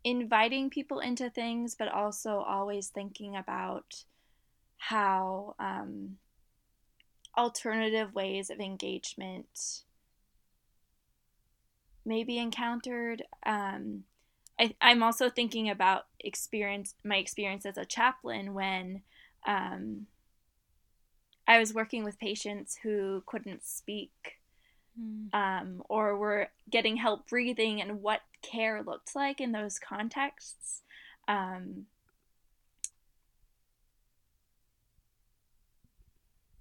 [0.05, 4.05] inviting people into things, but also always thinking about
[4.79, 6.17] how um,
[7.37, 9.83] alternative ways of engagement
[12.05, 13.23] may be encountered.
[13.47, 14.05] Um,
[14.59, 19.03] I, I'm also thinking about experience my experience as a chaplain when
[19.47, 20.07] um,
[21.53, 24.39] I was working with patients who couldn't speak
[24.99, 25.29] mm.
[25.35, 30.81] um, or were getting help breathing and what care looked like in those contexts.
[31.29, 31.85] Um,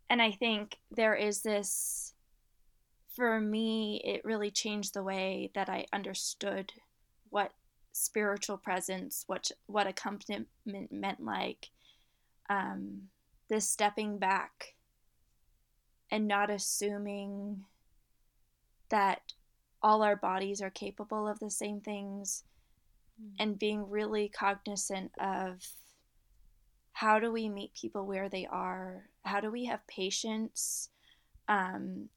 [0.10, 2.12] and I think there is this,
[3.16, 6.74] for me, it really changed the way that I understood
[7.30, 7.54] what
[7.94, 10.50] spiritual presence, what what accompaniment
[10.92, 11.70] meant like.
[12.50, 13.04] Um,
[13.48, 14.76] this stepping back
[16.12, 17.64] and not assuming
[18.90, 19.22] that
[19.82, 22.44] all our bodies are capable of the same things
[23.22, 23.32] mm.
[23.40, 25.66] and being really cognizant of
[26.94, 29.06] how do we meet people where they are?
[29.24, 30.90] How do we have patience?
[31.48, 32.10] Um,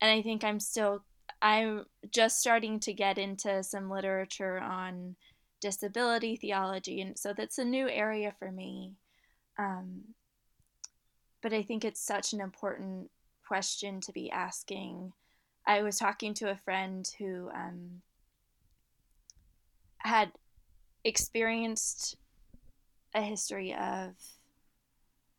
[0.00, 1.02] and i think i'm still
[1.40, 5.16] i'm just starting to get into some literature on
[5.64, 8.92] disability theology and so that's a new area for me.
[9.58, 10.02] Um,
[11.44, 13.08] but i think it's such an important
[13.46, 15.12] question to be asking
[15.66, 18.02] I was talking to a friend who um,
[19.98, 20.32] had
[21.04, 22.16] experienced
[23.14, 24.12] a history of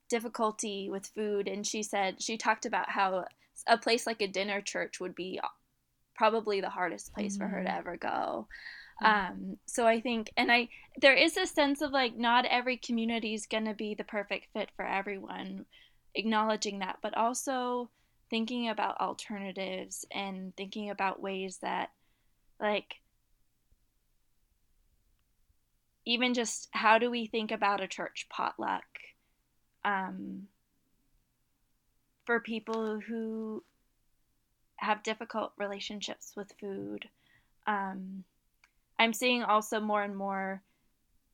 [0.10, 3.26] difficulty with food, and she said she talked about how
[3.68, 5.40] a place like a dinner church would be
[6.16, 7.44] probably the hardest place mm-hmm.
[7.44, 7.80] for her to mm-hmm.
[7.80, 8.48] ever go.
[9.04, 9.32] Mm-hmm.
[9.32, 10.70] Um, so I think, and I,
[11.02, 14.48] there is a sense of like not every community is going to be the perfect
[14.54, 15.66] fit for everyone,
[16.16, 17.90] acknowledging that, but also
[18.30, 21.92] thinking about alternatives and thinking about ways that
[22.60, 22.96] like
[26.06, 28.84] even just how do we think about a church potluck
[29.84, 30.48] um,
[32.26, 33.64] for people who
[34.78, 37.08] have difficult relationships with food
[37.68, 38.24] um,
[39.00, 40.62] i'm seeing also more and more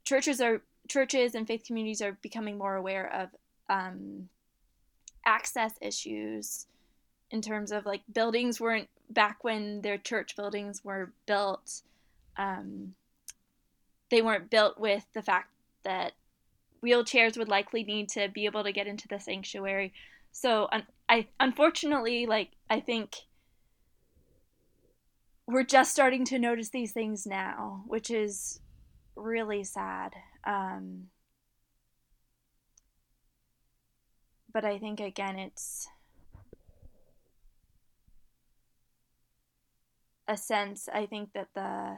[0.04, 3.30] churches are churches and faith communities are becoming more aware of
[3.70, 4.28] um,
[5.26, 6.68] access issues
[7.30, 11.82] in terms of like buildings weren't back when their church buildings were built
[12.38, 12.94] um,
[14.10, 15.50] they weren't built with the fact
[15.84, 16.14] that
[16.84, 19.94] wheelchairs would likely need to be able to get into the sanctuary.
[20.32, 23.16] So un- i unfortunately like i think
[25.46, 28.62] we're just starting to notice these things now which is
[29.16, 30.14] really sad.
[30.46, 31.08] Um,
[34.54, 35.88] but i think again it's
[40.32, 41.98] a sense, I think that the,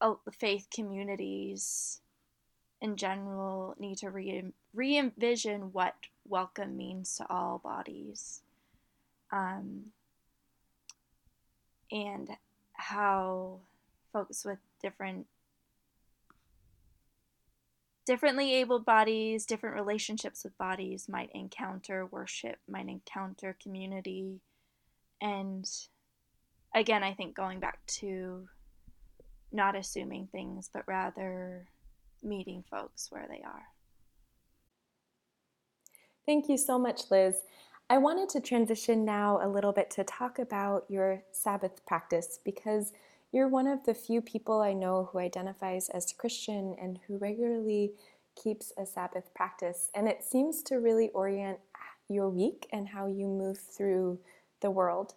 [0.00, 2.00] oh, faith communities
[2.80, 5.94] in general need to re re envision what
[6.26, 8.42] welcome means to all bodies,
[9.32, 9.86] um,
[11.90, 12.28] and
[12.74, 13.58] how
[14.12, 15.26] folks with different
[18.10, 24.40] differently abled bodies, different relationships with bodies might encounter worship, might encounter community,
[25.20, 25.64] and
[26.74, 28.48] again, I think going back to
[29.52, 31.68] not assuming things, but rather
[32.20, 33.68] meeting folks where they are.
[36.26, 37.36] Thank you so much, Liz.
[37.88, 42.92] I wanted to transition now a little bit to talk about your Sabbath practice because
[43.32, 47.92] you're one of the few people I know who identifies as Christian and who regularly
[48.42, 49.90] keeps a Sabbath practice.
[49.94, 51.58] And it seems to really orient
[52.08, 54.18] your week and how you move through
[54.60, 55.14] the world.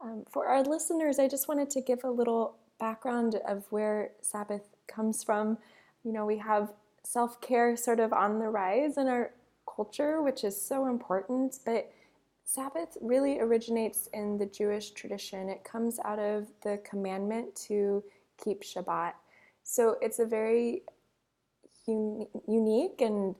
[0.00, 4.68] Um, for our listeners, I just wanted to give a little background of where Sabbath
[4.86, 5.58] comes from.
[6.02, 6.72] You know, we have
[7.04, 9.32] self care sort of on the rise in our
[9.66, 11.92] culture, which is so important, but
[12.52, 15.48] Sabbath really originates in the Jewish tradition.
[15.48, 18.02] It comes out of the commandment to
[18.42, 19.12] keep Shabbat.
[19.62, 20.82] So it's a very
[21.86, 23.36] un- unique and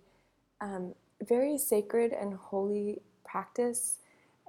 [0.61, 0.94] um,
[1.27, 3.99] very sacred and holy practice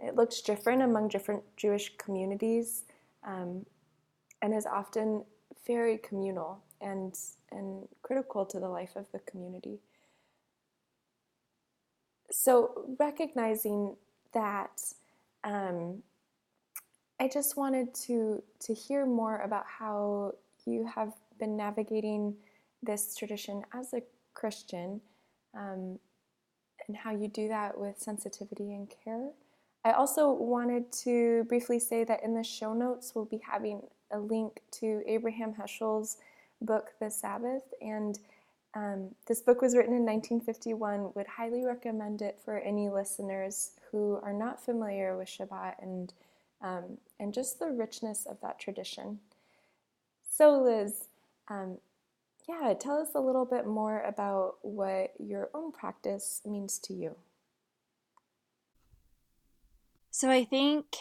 [0.03, 2.83] it looks different among different Jewish communities
[3.23, 3.65] um,
[4.41, 5.23] and is often
[5.65, 7.17] very communal and,
[7.51, 9.79] and critical to the life of the community.
[12.31, 13.95] So, recognizing
[14.33, 14.81] that,
[15.43, 16.01] um,
[17.19, 20.33] I just wanted to, to hear more about how
[20.65, 22.35] you have been navigating
[22.83, 24.01] this tradition as a
[24.33, 25.01] Christian
[25.53, 25.99] um,
[26.87, 29.29] and how you do that with sensitivity and care.
[29.83, 34.19] I also wanted to briefly say that in the show notes, we'll be having a
[34.19, 36.17] link to Abraham Heschel's
[36.61, 37.63] book, The Sabbath.
[37.81, 38.19] And
[38.73, 41.11] um, this book was written in 1951.
[41.15, 46.13] Would highly recommend it for any listeners who are not familiar with Shabbat and,
[46.61, 49.19] um, and just the richness of that tradition.
[50.29, 51.07] So, Liz,
[51.49, 51.79] Um,
[52.47, 57.15] yeah, tell us a little bit more about what your own practice means to you.
[60.09, 60.95] So I think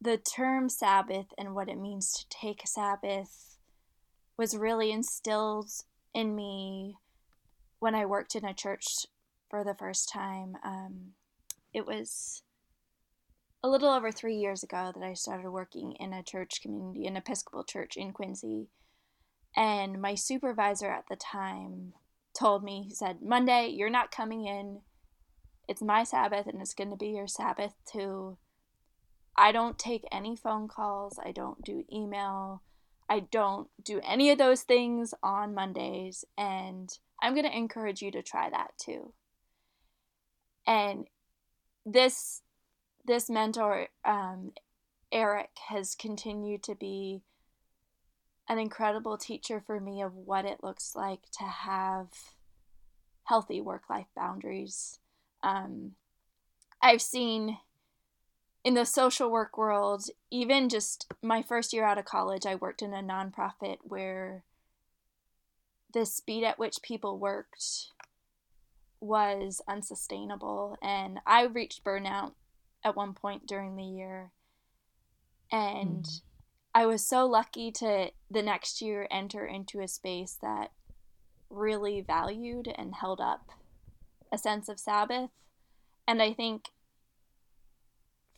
[0.00, 3.58] the term Sabbath and what it means to take a Sabbath
[4.36, 5.70] was really instilled
[6.16, 6.96] in me
[7.78, 9.06] when I worked in a church
[9.50, 10.56] for the first time.
[10.64, 11.12] Um,
[11.74, 12.42] it was
[13.62, 17.16] a little over three years ago that I started working in a church community, an
[17.16, 18.68] Episcopal church in Quincy.
[19.54, 21.92] And my supervisor at the time
[22.38, 24.80] told me, he said, Monday, you're not coming in.
[25.68, 28.38] It's my Sabbath and it's going to be your Sabbath too.
[29.36, 31.18] I don't take any phone calls.
[31.22, 32.62] I don't do email.
[33.08, 36.24] I don't do any of those things on Mondays.
[36.36, 36.90] And
[37.22, 39.12] I'm going to encourage you to try that too.
[40.66, 41.06] And
[41.84, 42.42] this
[43.04, 44.52] this mentor, um,
[45.12, 47.22] Eric, has continued to be
[48.48, 52.08] an incredible teacher for me of what it looks like to have
[53.24, 54.98] healthy work life boundaries.
[55.42, 55.92] Um,
[56.82, 57.58] I've seen
[58.66, 62.82] in the social work world, even just my first year out of college, I worked
[62.82, 64.42] in a nonprofit where
[65.94, 67.92] the speed at which people worked
[68.98, 70.76] was unsustainable.
[70.82, 72.32] And I reached burnout
[72.82, 74.32] at one point during the year.
[75.52, 76.20] And mm.
[76.74, 80.72] I was so lucky to the next year enter into a space that
[81.48, 83.48] really valued and held up
[84.32, 85.30] a sense of Sabbath.
[86.08, 86.70] And I think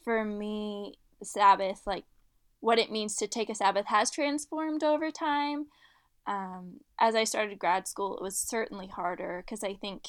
[0.08, 2.04] for me, Sabbath, like
[2.60, 5.66] what it means to take a Sabbath, has transformed over time.
[6.26, 10.04] Um, as I started grad school, it was certainly harder because I think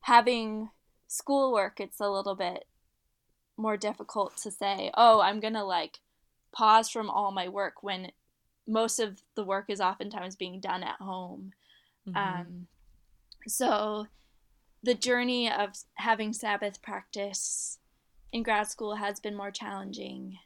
[0.00, 0.68] having
[1.08, 2.66] schoolwork, it's a little bit
[3.56, 6.00] more difficult to say, oh, I'm going to like
[6.54, 8.12] pause from all my work when
[8.68, 11.52] most of the work is oftentimes being done at home.
[12.06, 12.18] Mm-hmm.
[12.18, 12.66] Um,
[13.46, 14.08] so
[14.82, 17.78] the journey of having Sabbath practice
[18.32, 20.38] in grad school has been more challenging.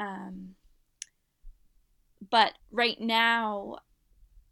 [0.00, 0.56] Um,
[2.30, 3.78] but right now,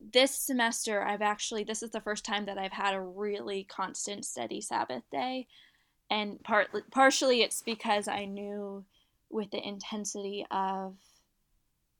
[0.00, 4.24] this semester, I've actually, this is the first time that I've had a really constant,
[4.24, 5.46] steady Sabbath day.
[6.10, 8.84] And partly, partially it's because I knew
[9.30, 10.96] with the intensity of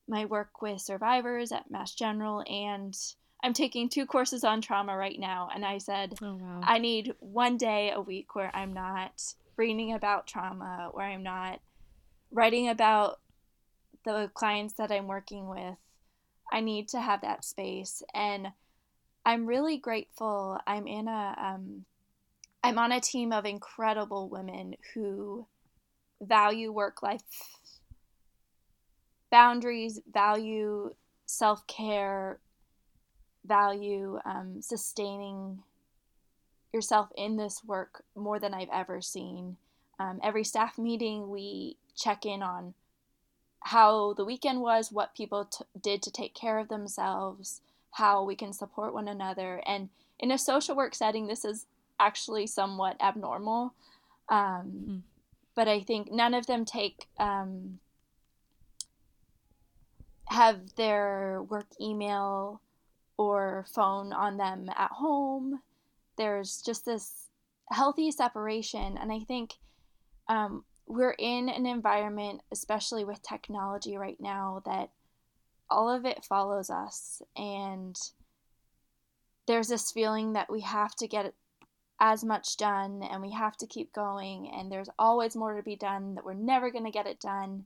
[0.08, 2.96] my work with survivors at Mass General and
[3.42, 6.60] I'm taking two courses on trauma right now and I said oh, wow.
[6.64, 9.22] I need one day a week where I'm not
[9.61, 11.61] reading about trauma where I'm not
[12.32, 13.20] writing about
[14.06, 15.76] the clients that I'm working with.
[16.50, 18.48] I need to have that space and
[19.26, 20.58] I'm really grateful.
[20.66, 21.84] I'm in a um,
[22.64, 25.46] I'm on a team of incredible women who
[26.22, 27.20] value work life
[29.30, 30.94] boundaries, value
[31.26, 32.40] self care,
[33.44, 35.62] value um, sustaining
[36.72, 39.56] yourself in this work more than I've ever seen.
[39.98, 42.74] Um, every staff meeting, we check in on
[43.60, 47.60] how the weekend was, what people t- did to take care of themselves,
[47.92, 49.62] how we can support one another.
[49.66, 51.66] And in a social work setting, this is
[51.98, 53.74] actually somewhat abnormal.
[54.28, 54.98] Um, mm-hmm
[55.54, 57.80] but I think none of them take um,
[60.26, 62.60] have their work email
[63.16, 65.60] or phone on them at home.
[66.20, 67.30] There's just this
[67.70, 69.54] healthy separation, and I think
[70.28, 74.90] um, we're in an environment, especially with technology right now, that
[75.70, 77.98] all of it follows us, and
[79.46, 81.32] there's this feeling that we have to get
[81.98, 85.76] as much done and we have to keep going and there's always more to be
[85.76, 87.64] done that we're never going to get it done.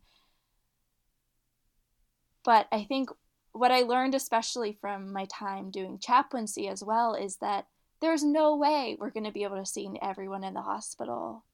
[2.44, 3.10] But i think
[3.52, 7.66] what i learned especially from my time doing chaplaincy as well is that
[8.00, 11.44] there's no way we're going to be able to see everyone in the hospital.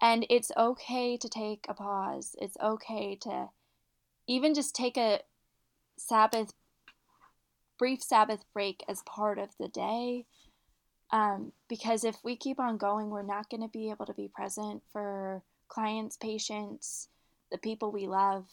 [0.00, 2.34] And it's okay to take a pause.
[2.40, 3.48] It's okay to
[4.26, 5.20] even just take a
[5.96, 6.52] sabbath
[7.78, 10.26] brief sabbath break as part of the day.
[11.12, 14.28] Um, because if we keep on going, we're not going to be able to be
[14.28, 17.08] present for clients, patients,
[17.52, 18.46] the people we love,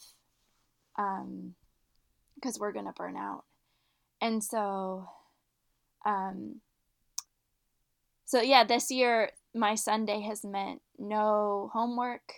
[0.96, 1.56] because um,
[2.60, 3.46] we're going to burn out.
[4.22, 5.10] And so,
[6.06, 6.62] um,
[8.26, 12.34] so yeah, this year my Sunday has meant no homework,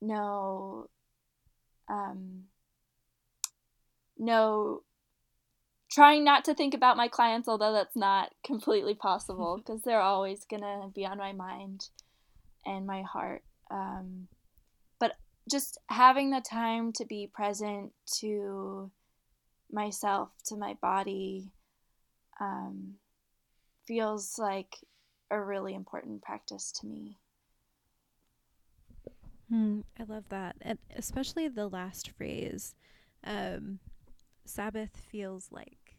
[0.00, 0.88] no,
[1.88, 2.44] um,
[4.18, 4.82] no
[5.92, 10.44] trying not to think about my clients, although that's not completely possible because they're always
[10.44, 11.88] gonna be on my mind
[12.66, 13.42] and my heart.
[13.70, 14.28] Um,
[14.98, 15.12] but
[15.50, 18.90] just having the time to be present to
[19.70, 21.50] myself to my body
[22.42, 22.94] um,
[23.86, 24.74] feels like
[25.30, 27.16] a really important practice to me.
[29.52, 30.56] Mm, I love that.
[30.60, 32.74] And especially the last phrase.
[33.24, 33.78] Um,
[34.44, 35.96] Sabbath feels like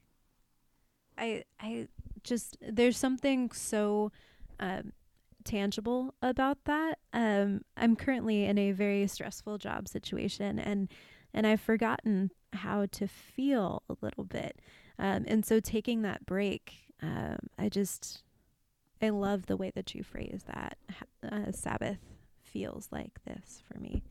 [1.17, 1.87] I I
[2.23, 4.11] just there's something so
[4.59, 4.93] um,
[5.43, 6.99] tangible about that.
[7.13, 10.89] Um, I'm currently in a very stressful job situation and
[11.33, 14.61] and I've forgotten how to feel a little bit.
[14.99, 18.23] Um, and so taking that break, um, I just
[19.01, 20.77] I love the way that you phrase that.
[21.23, 21.99] Uh, Sabbath
[22.41, 24.03] feels like this for me.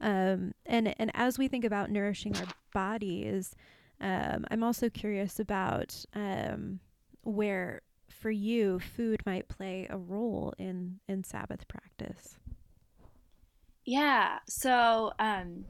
[0.00, 3.54] Um, and and as we think about nourishing our bodies,
[4.00, 6.80] um, I'm also curious about um,
[7.22, 12.38] where, for you, food might play a role in in Sabbath practice.
[13.84, 14.38] Yeah.
[14.48, 15.64] So um,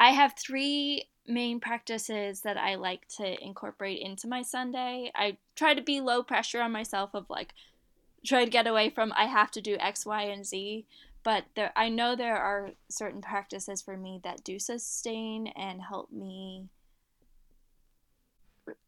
[0.00, 5.12] I have three main practices that I like to incorporate into my Sunday.
[5.14, 7.52] I try to be low pressure on myself of like
[8.26, 10.86] try to get away from I have to do X, Y, and Z.
[11.22, 16.10] But there, I know there are certain practices for me that do sustain and help
[16.10, 16.68] me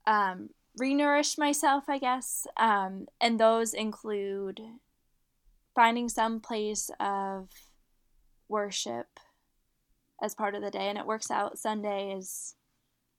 [0.06, 2.46] um, renourish myself, I guess.
[2.56, 4.60] Um, and those include
[5.74, 7.48] finding some place of
[8.48, 9.20] worship
[10.22, 11.58] as part of the day, and it works out.
[11.58, 12.54] Sunday is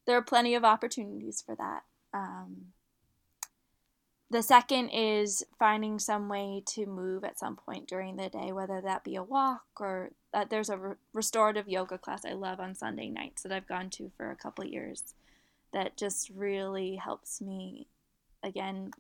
[0.06, 1.84] there are plenty of opportunities for that.
[2.14, 2.74] Um,
[4.30, 8.80] the second is finding some way to move at some point during the day, whether
[8.82, 12.74] that be a walk or that there's a re- restorative yoga class I love on
[12.74, 15.16] Sunday nights that I've gone to for a couple years
[15.74, 17.88] that just really helps me
[18.42, 18.92] again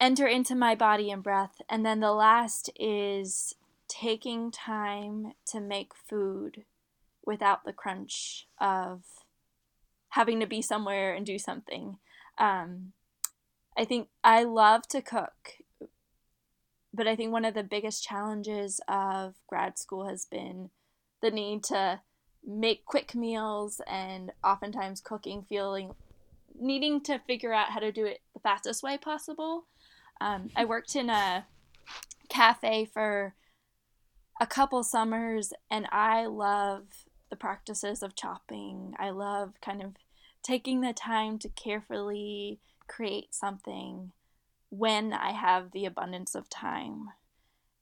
[0.00, 1.60] enter into my body and breath.
[1.68, 3.54] And then the last is
[3.90, 6.64] taking time to make food
[7.26, 9.02] without the crunch of
[10.10, 11.98] having to be somewhere and do something.
[12.38, 12.92] Um,
[13.76, 15.58] I think I love to cook,
[16.94, 20.70] but I think one of the biggest challenges of grad school has been
[21.20, 22.00] the need to
[22.46, 25.94] make quick meals and oftentimes cooking feeling
[26.58, 29.66] needing to figure out how to do it the fastest way possible.
[30.20, 31.46] Um, I worked in a
[32.28, 33.34] cafe for
[34.40, 36.84] a couple summers and I love
[37.28, 38.94] the practices of chopping.
[38.98, 39.92] I love kind of
[40.42, 44.12] taking the time to carefully create something
[44.70, 47.08] when I have the abundance of time.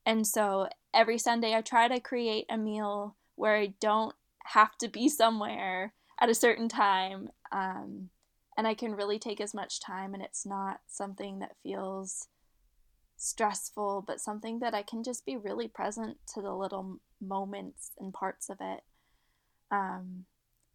[0.05, 4.15] And so every Sunday I try to create a meal where I don't
[4.47, 7.31] have to be somewhere at a certain time.
[7.53, 8.11] Um,
[8.57, 12.27] and I can really take as much time, and it's not something that feels
[13.19, 18.15] stressful, but something that I can just be really present to the little moments and
[18.15, 18.85] parts of it.
[19.71, 20.25] Um,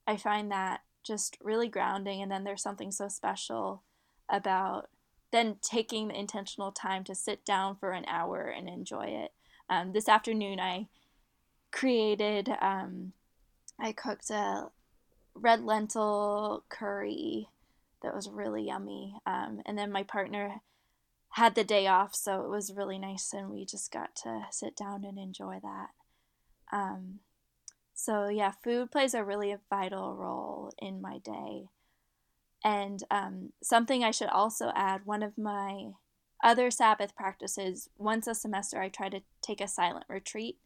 [0.06, 3.82] I find that just really grounding, and then there's something so special
[4.30, 4.90] about
[5.32, 9.32] then taking the intentional time to sit down for an hour and enjoy it.
[9.70, 10.88] Um, this afternoon, I
[11.72, 13.14] created, um,
[13.80, 14.70] I cooked a
[15.34, 17.48] red lentil curry
[18.04, 19.16] that was really yummy.
[19.26, 20.62] Um, and then my partner
[21.34, 24.76] had the day off, so it was really nice, and we just got to sit
[24.76, 25.90] down and enjoy that.
[26.72, 27.20] Um,
[27.96, 31.70] so, yeah, food plays a really vital role in my day.
[32.64, 35.94] And um, something I should also add one of my
[36.44, 40.58] other Sabbath practices, once a semester, I try to take a silent retreat.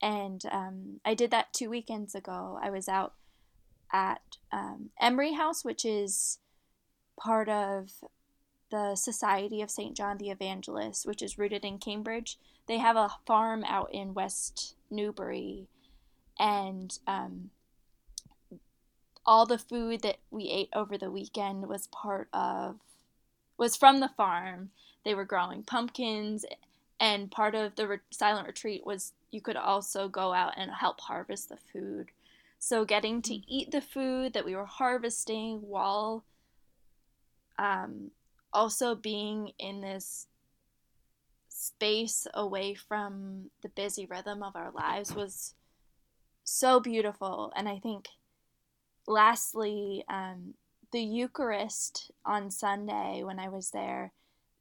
[0.00, 2.60] And um, I did that two weekends ago.
[2.62, 3.14] I was out
[3.92, 4.20] at
[4.52, 6.38] um, Emery House, which is
[7.18, 7.90] part of
[8.70, 9.96] the Society of St.
[9.96, 12.38] John the Evangelist, which is rooted in Cambridge.
[12.66, 15.68] They have a farm out in West Newbury.
[16.38, 17.50] And um,
[19.24, 22.76] all the food that we ate over the weekend was part of
[23.56, 24.70] was from the farm.
[25.04, 26.44] They were growing pumpkins
[26.98, 31.00] and part of the re- silent retreat was you could also go out and help
[31.00, 32.10] harvest the food.
[32.58, 33.44] So getting to mm.
[33.46, 36.24] eat the food that we were harvesting while
[37.58, 38.10] um,
[38.52, 40.26] also being in this
[41.48, 45.54] space away from the busy rhythm of our lives was
[46.44, 48.08] so beautiful and I think
[49.06, 50.54] lastly, um,
[50.92, 54.12] the Eucharist on Sunday when I was there,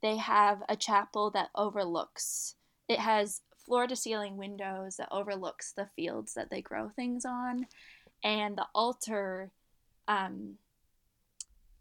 [0.02, 2.56] they have a chapel that overlooks.
[2.88, 7.68] It has floor to ceiling windows that overlooks the fields that they grow things on,
[8.24, 9.52] and the altar
[10.08, 10.56] um,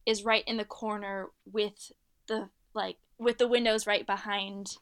[0.07, 1.93] is right in the corner with
[2.27, 4.79] the like with the windows right behind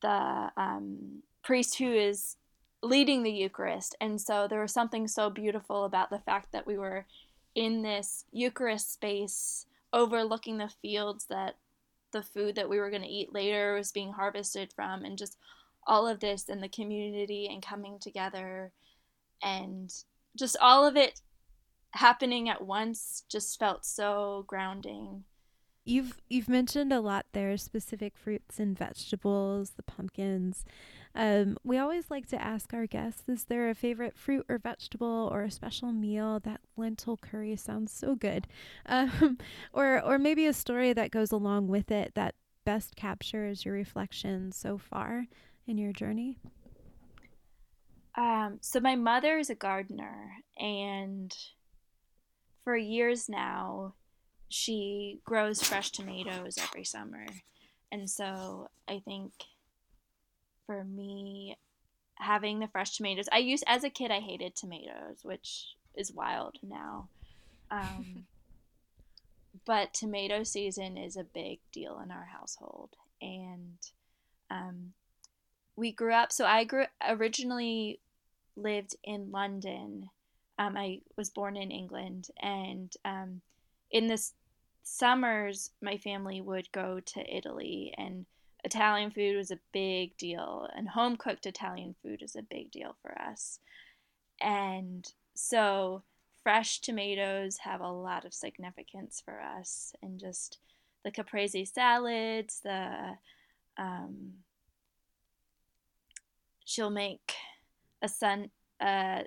[0.00, 2.36] the um, priest who is
[2.82, 3.96] leading the Eucharist.
[4.00, 7.06] And so there was something so beautiful about the fact that we were
[7.54, 11.56] in this Eucharist space overlooking the fields that
[12.12, 15.36] the food that we were going to eat later was being harvested from, and just
[15.86, 18.72] all of this and the community and coming together
[19.42, 19.92] and
[20.36, 21.20] just all of it
[21.98, 25.24] happening at once just felt so grounding.
[25.84, 30.64] You've you've mentioned a lot there specific fruits and vegetables, the pumpkins.
[31.14, 35.28] Um, we always like to ask our guests, is there a favorite fruit or vegetable
[35.32, 36.38] or a special meal?
[36.40, 38.46] That lentil curry sounds so good.
[38.86, 39.38] Um,
[39.72, 42.34] or or maybe a story that goes along with it that
[42.64, 45.26] best captures your reflection so far
[45.66, 46.38] in your journey.
[48.16, 51.32] Um, so my mother is a gardener and
[52.68, 53.94] for years now
[54.50, 57.24] she grows fresh tomatoes every summer.
[57.90, 59.32] And so I think
[60.66, 61.56] for me,
[62.16, 66.56] having the fresh tomatoes, I used as a kid, I hated tomatoes, which is wild
[66.62, 67.08] now.
[67.70, 68.26] Um,
[69.64, 72.90] but tomato season is a big deal in our household.
[73.22, 73.78] And
[74.50, 74.92] um,
[75.74, 78.00] we grew up, so I grew originally
[78.56, 80.10] lived in London.
[80.58, 83.40] Um, I was born in England, and um,
[83.90, 84.34] in this
[84.82, 88.26] summers, my family would go to Italy, and
[88.64, 92.96] Italian food was a big deal, and home cooked Italian food is a big deal
[93.02, 93.60] for us.
[94.40, 96.02] And so,
[96.42, 100.58] fresh tomatoes have a lot of significance for us, and just
[101.04, 103.16] the caprese salads, the
[103.76, 104.32] um,
[106.64, 107.34] she'll make
[108.02, 108.50] a sun
[108.80, 109.24] a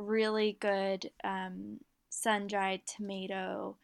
[0.00, 1.78] really good um,
[2.08, 3.76] sun dried tomato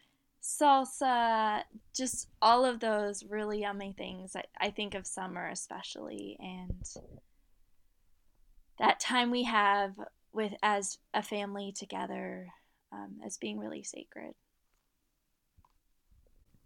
[0.43, 1.63] salsa,
[1.95, 4.37] just all of those really yummy things.
[4.37, 6.83] I, I think of summer especially, and
[8.79, 9.95] that time we have
[10.33, 12.47] with as a family together
[12.93, 14.35] um, as being really sacred.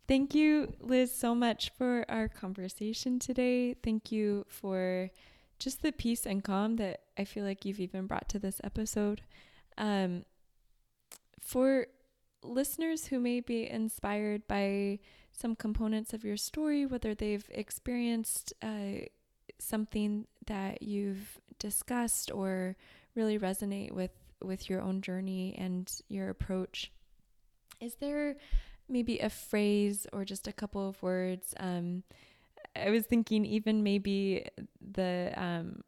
[0.08, 3.74] Thank you, Liz, so much for our conversation today.
[3.74, 5.10] Thank you for
[5.60, 9.22] just the peace and calm that I feel like you've even brought to this episode.
[9.78, 10.24] Um,
[11.40, 11.86] for
[12.42, 14.98] listeners who may be inspired by
[15.32, 19.04] some components of your story, whether they've experienced uh,
[19.58, 22.76] something that you've discussed or
[23.14, 26.90] really resonate with with your own journey and your approach,
[27.78, 28.36] is there
[28.88, 31.54] maybe a phrase or just a couple of words?
[31.60, 32.02] Um,
[32.76, 34.46] I was thinking even maybe
[34.80, 35.82] the um,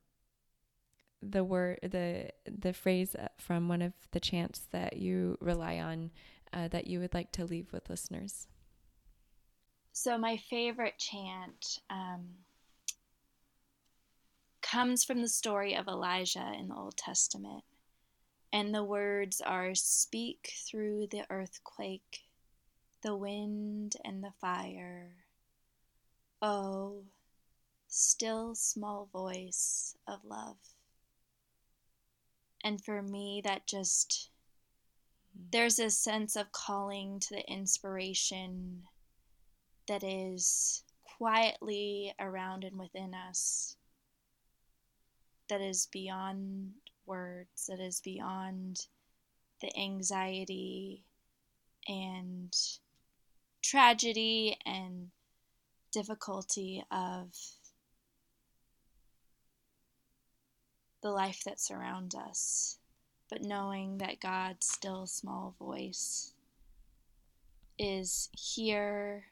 [1.23, 6.11] the word the the phrase from one of the chants that you rely on
[6.53, 8.47] uh, that you would like to leave with listeners?
[9.93, 12.29] So, my favorite chant um,
[14.63, 17.65] comes from the story of Elijah in the Old Testament.
[18.55, 22.21] And the words are Speak through the earthquake,
[23.03, 25.22] the wind, and the fire.
[26.45, 27.05] Oh,
[27.87, 30.57] still small voice of love.
[32.65, 34.31] And for me, that just
[35.53, 38.83] there's a sense of calling to the inspiration
[39.87, 40.83] that is
[41.17, 43.77] quietly around and within us,
[45.49, 46.73] that is beyond
[47.07, 48.87] words, that is beyond
[49.61, 51.05] the anxiety
[51.87, 52.57] and
[53.63, 55.11] tragedy and
[55.93, 57.29] difficulty of
[61.03, 62.79] the life that surrounds us
[63.33, 66.35] but knowing that God's still small voice
[67.79, 69.25] is here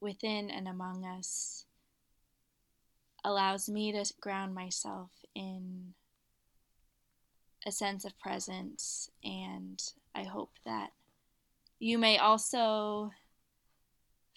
[0.00, 1.66] within and among us
[3.24, 5.94] allows me to ground myself in
[7.64, 9.80] a sense of presence and
[10.14, 10.90] I hope that
[11.78, 13.12] you may also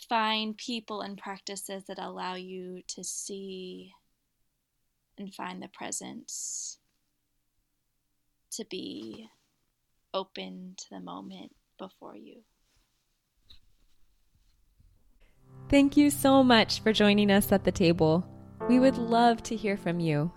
[0.10, 3.94] find people and practices that allow you to see
[5.18, 6.80] and find the presence
[8.52, 9.30] to be
[10.14, 12.42] open to the moment before you.
[15.70, 18.26] Thank you so much for joining us at the table.
[18.70, 20.32] We would love to hear from you.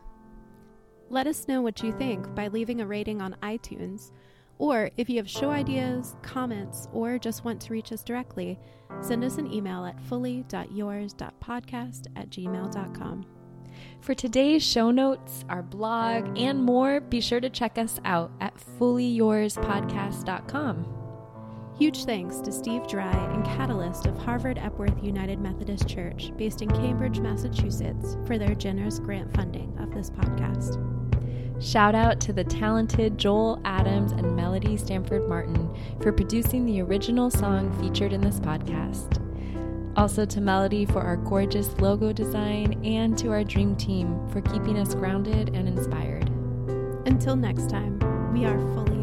[1.11, 4.11] Let us know what you think by leaving a rating on iTunes.
[4.59, 8.59] Or if you have show ideas, comments, or just want to reach us directly,
[9.01, 13.27] send us an email at fully.yours.podcast at gmail.com.
[14.01, 18.57] For today's show notes, our blog, and more, be sure to check us out at
[18.79, 20.95] fullyyourspodcast.com.
[21.79, 26.69] Huge thanks to Steve Dry and Catalyst of Harvard Epworth United Methodist Church, based in
[26.69, 30.98] Cambridge, Massachusetts, for their generous grant funding of this podcast.
[31.61, 35.69] Shout out to the talented Joel Adams and Melody Stanford Martin
[36.01, 39.25] for producing the original song featured in this podcast.
[39.97, 44.79] Also to Melody for our gorgeous logo design and to our dream team for keeping
[44.79, 46.29] us grounded and inspired.
[47.07, 47.99] Until next time,
[48.33, 48.98] we are fully